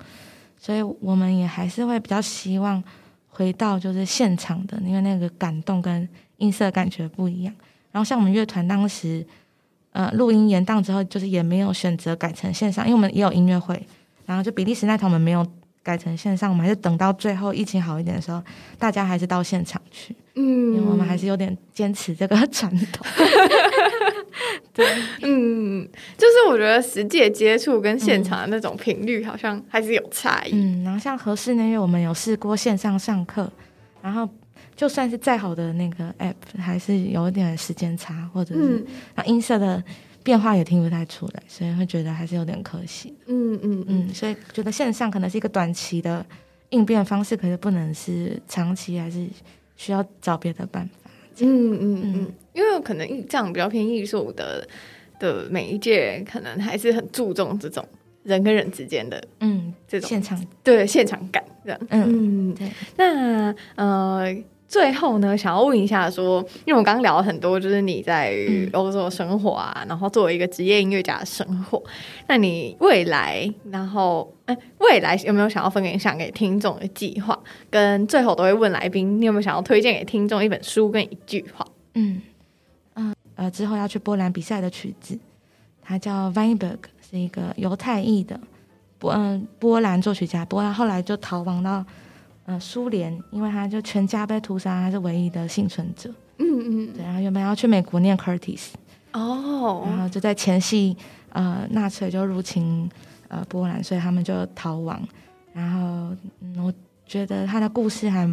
[0.57, 2.83] 所以我们也还是会比较希望
[3.27, 6.07] 回到就是现场的，因为那个感动跟
[6.37, 7.53] 音色感觉不一样。
[7.91, 9.23] 然后像我们乐团当时
[9.91, 13.85] 呃录音延档之后，就是也没有选择改成线上，因为我们也有音乐会。
[14.25, 15.45] 然后就比利时那场我们没有。
[15.87, 18.43] 改成线上，我们还是等到最后疫情好一点的时候，
[18.77, 20.13] 大家还是到现场去。
[20.35, 23.07] 嗯，因为我们还是有点坚持这个传统。
[24.73, 24.85] 对，
[25.21, 30.51] 嗯，就是我觉得实际的接触跟现场的那种频率好像还是有差异。
[30.51, 33.49] 嗯，然后像和室内乐，我们有试过线上上课，
[34.01, 34.27] 然后
[34.75, 38.85] 就算是再好的那个 app，还是有一点时间差，或者是
[39.15, 39.81] 啊音色的。
[40.27, 43.15] 变化也听不太出来，所以会觉得还是有点可惜。
[43.27, 46.25] 嗯嗯嗯，所以觉得线上可能是一个短期的
[46.71, 49.25] 应变方式，可是不能是长期，还是
[49.77, 51.09] 需要找别的办法。
[51.39, 54.67] 嗯嗯嗯，嗯因为可能这样比较偏艺术的
[55.17, 57.87] 的媒介，可能还是很注重这种
[58.23, 61.79] 人跟人之间的嗯这种现场对现场感这样。
[61.89, 62.69] 嗯，对。
[62.97, 64.35] 那呃。
[64.67, 68.35] 最后呢，想要问一下，说，因为我刚刚聊了很多，就是你在
[68.73, 71.81] 欧洲生活啊，嗯、然后作为一个职业音乐家的生活，
[72.27, 77.39] 那你未来，然后，哎，未来有没有想要分享给听众的计划？
[77.69, 81.65] 跟最后都会问来宾，你有没有想要推荐给听众一本书跟一句话？
[81.93, 82.21] 嗯，
[82.95, 85.17] 嗯，呃，之后要去波兰比赛的曲子，
[85.81, 88.37] 它叫 Weinberg，是一个犹太裔的
[88.99, 91.85] 波嗯波兰作曲家，波兰后来就逃亡到。
[92.47, 96.09] 呃，苏联，因为他就全家被屠杀，他是唯一的幸存者。
[96.37, 96.45] 嗯
[96.87, 98.69] 嗯，对，然后原本要去美国念 Curtis，
[99.11, 100.95] 哦，然后就在前夕，
[101.33, 102.89] 呃，纳粹就入侵
[103.27, 104.97] 呃波兰，所以他们就逃亡。
[105.51, 106.73] 然后，嗯，我
[107.05, 108.25] 觉得他的故事还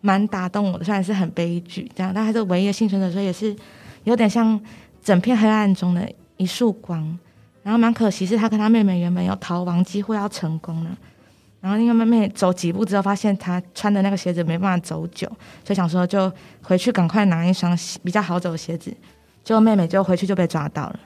[0.00, 3.54] 蛮打动我的，虽然是很悲剧，这样，但他是唯一的幸存者，所以也是
[4.04, 4.58] 有点像
[5.02, 7.18] 整片黑暗中的一束光。
[7.62, 10.98] 然后蛮可惜，是他跟他妹妹原本有逃亡机会要成功了。
[11.62, 15.28] 然后那个妹妹走几步之后，发现她穿的那个鞋子没办法走久，
[15.64, 18.92] 所以想说就回去赶快拿一双比较好走的鞋子。
[19.44, 21.00] 结果妹妹就回去就被抓到了，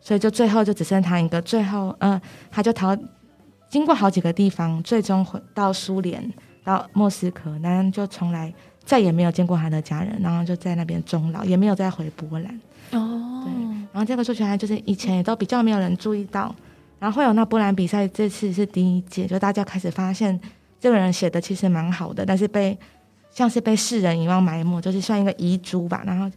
[0.00, 1.40] 所以就最后就只剩她一个。
[1.40, 2.96] 最后，嗯，她就逃，
[3.68, 6.28] 经过好几个地方，最终回到苏联，
[6.64, 8.52] 到莫斯科，但就从来
[8.84, 12.60] 再也没有见过她的家人，然后就在那边终老，也没有再回波兰。
[12.90, 13.52] 哦，对。
[13.92, 16.52] 然后这个数学家，就是以前也都比较没有人注意到。
[17.00, 20.38] 然后会有那波兰比赛，这次是第一届，就大家开始发现
[20.78, 22.78] 这个人写的其实蛮好的，但是被
[23.32, 26.04] 像是被世人遗忘埋没，就是算一个遗珠吧。
[26.06, 26.30] 然后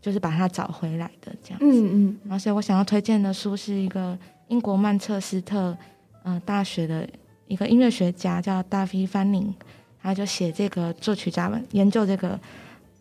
[0.00, 1.66] 就是把他找回来的这样子。
[1.66, 2.18] 嗯嗯。
[2.22, 4.16] 然后所以我想要推荐的书是一个
[4.48, 5.76] 英国曼彻斯特
[6.22, 7.06] 嗯、呃、大学的
[7.48, 9.52] 一个音乐学家叫 David Fanning，
[10.00, 12.38] 他就写这个作曲家们研究这个。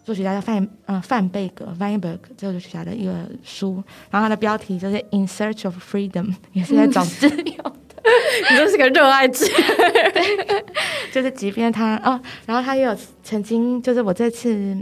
[0.04, 7.74] 作曲家叫范呃范贝格 Weinberg 这个作曲家的一个书，然后他的标题就是 In Search of Freedom，也是在找自由的。
[8.52, 9.46] 你就是个热爱者，
[11.14, 12.94] 就是即便他哦，然后他也有
[13.24, 14.78] 曾经，就是我这次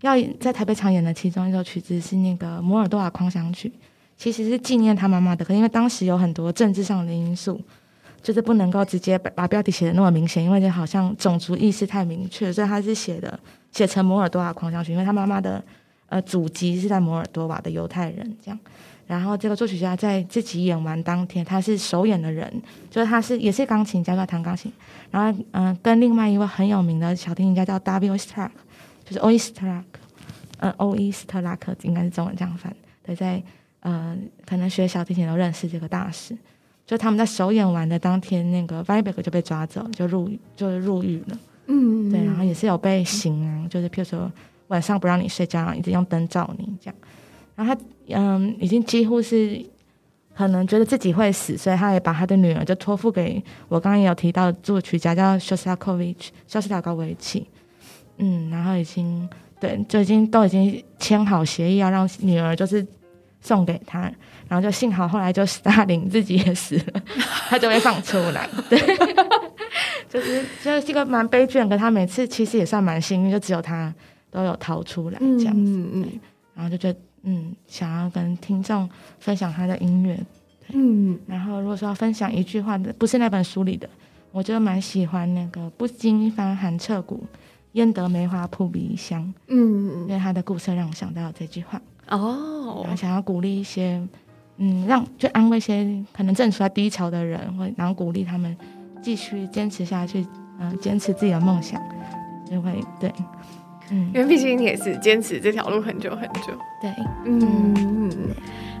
[0.00, 3.72] 要在台北场演的其中一首曲子是那个摩尔多瓦狂想曲，
[4.16, 7.60] 其实是纪念他妈妈的，可是因为当时有很多政治上的因素，
[8.24, 13.38] 就是不能够直接把标题写的那么明显，因为就好像种族意识太明确，所以他是写的。
[13.70, 15.60] 写成摩尔多瓦狂想曲，因为他妈妈的
[16.08, 18.56] 呃祖籍是在摩尔多瓦的犹太人，这样。
[19.04, 22.48] 然后这个作曲家在自己演完当天，他是首演的人，
[22.88, 24.72] 就是他是也是钢琴家，在弹钢琴。
[25.10, 28.50] 然后嗯、跟另外一位很有名的小提琴家叫 W Oistrakh，
[29.04, 29.82] 就是 Oistrakh，
[30.58, 32.72] 呃，欧伊斯特拉克应该是中文这样翻。
[33.04, 33.42] 对，在
[33.80, 34.16] 呃
[34.46, 36.38] 可能学小提琴都认识这个大师。
[36.86, 41.38] 就他们在首演完的当天，那个 Weber 就被抓走，就入就是入狱了。
[41.66, 44.30] 嗯，对，然后也是有被刑啊，就是譬如说
[44.68, 46.94] 晚上不让你睡觉，然后一直用灯照你这样。
[47.56, 49.64] 然后他嗯，已经几乎是
[50.36, 57.46] 可能觉得自己会死，所以他也把他的女儿就托付给我刚刚也有提到作曲家叫肖斯塔科维奇，肖斯塔科维奇。
[58.18, 59.26] 嗯，然后已经
[59.58, 62.86] 对，就已经都已经签好协议，要让女儿就是
[63.40, 64.12] 送给他。
[64.48, 67.02] 然后就幸好后来就斯大林自己也死了，
[67.48, 68.48] 他就被放出来。
[68.68, 68.78] 对，
[70.08, 73.92] 就是就是一个蛮悲剧的，可他每次其实也算蛮幸运，就只有他
[74.30, 75.72] 都有逃出来这样子。
[75.72, 76.20] 嗯嗯。
[76.54, 78.88] 然后就觉得嗯，想要跟听众
[79.18, 80.18] 分享他的音乐。
[80.68, 81.18] 嗯。
[81.26, 83.88] 然后如果说要分享一句话的，不是那本书里的，
[84.30, 87.24] 我就蛮喜欢那个“不经一番寒彻骨，
[87.72, 89.32] 焉得梅花扑鼻香”。
[89.48, 90.06] 嗯。
[90.06, 91.80] 因为他的故事让我想到这句话。
[92.10, 92.82] 哦。
[92.82, 94.06] 然后想要鼓励一些。
[94.58, 98.56] 嗯，让就安慰一些可能正处在低潮的人，或然后鼓励他们
[99.02, 100.20] 继续坚持下去，
[100.60, 101.80] 嗯、呃，坚持自己的梦想，
[102.48, 103.12] 就会对，
[103.90, 106.90] 嗯，因为毕竟你也是坚持这条路很久很久，对，
[107.24, 108.10] 嗯嗯，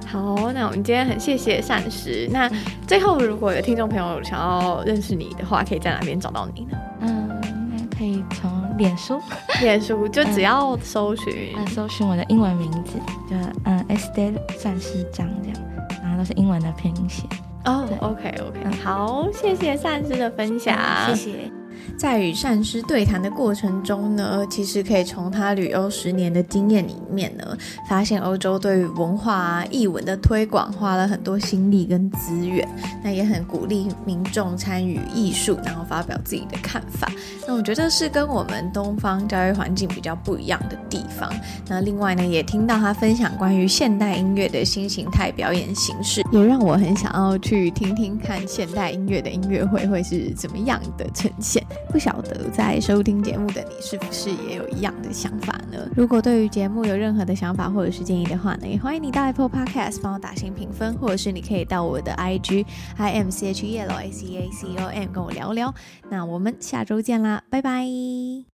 [0.06, 2.28] 好，那我们今天很谢谢善诗。
[2.30, 2.48] 那
[2.86, 6.78] 最后，如果有听众朋友想要认识你的话，可以在哪边找到你呢？
[7.00, 7.28] 嗯，
[7.76, 9.20] 那可以从脸书，
[9.60, 12.98] 脸书就只要搜寻，嗯，搜寻我的英文名字，
[13.28, 15.58] 就嗯，Estelle 善诗张这样。
[16.02, 17.22] 然后都是英文的拼音写
[17.64, 17.86] 哦。
[18.00, 20.76] Oh, OK OK，、嗯、好，谢谢善师的分享，
[21.08, 21.63] 谢谢。
[21.96, 27.56] 在与善师对谈的过程中呢，其实可以从他旅欧十年的经验里面呢，
[27.88, 32.68] 发现欧洲对于文化啊、艺文的推广花了很多心力跟资源，
[33.02, 37.10] 那也很鼓励民众参与艺术，然后发表自己的看法。
[37.46, 41.32] 那我觉得是跟我们东方教育环境比较不一样的地方。
[41.68, 51.62] 那另外呢，也听到他分享关于现代音乐的新形态表演形式，也让我很想要去听听看现代音乐的音乐会会是怎么样的呈现。
[51.94, 55.78] 不晓得在收听节目的你是不是也有一样的想法呢？
[55.94, 62.66] 如果对于节目有任何的想法或者是建议的话呢，也欢迎你到 Apple Podcast 帮我打新评分，或者是你可以到我的 IG
[62.96, 65.72] I M C H E L S E A C O M 跟我聊聊。
[66.10, 68.44] 那我们下周见啦，拜拜。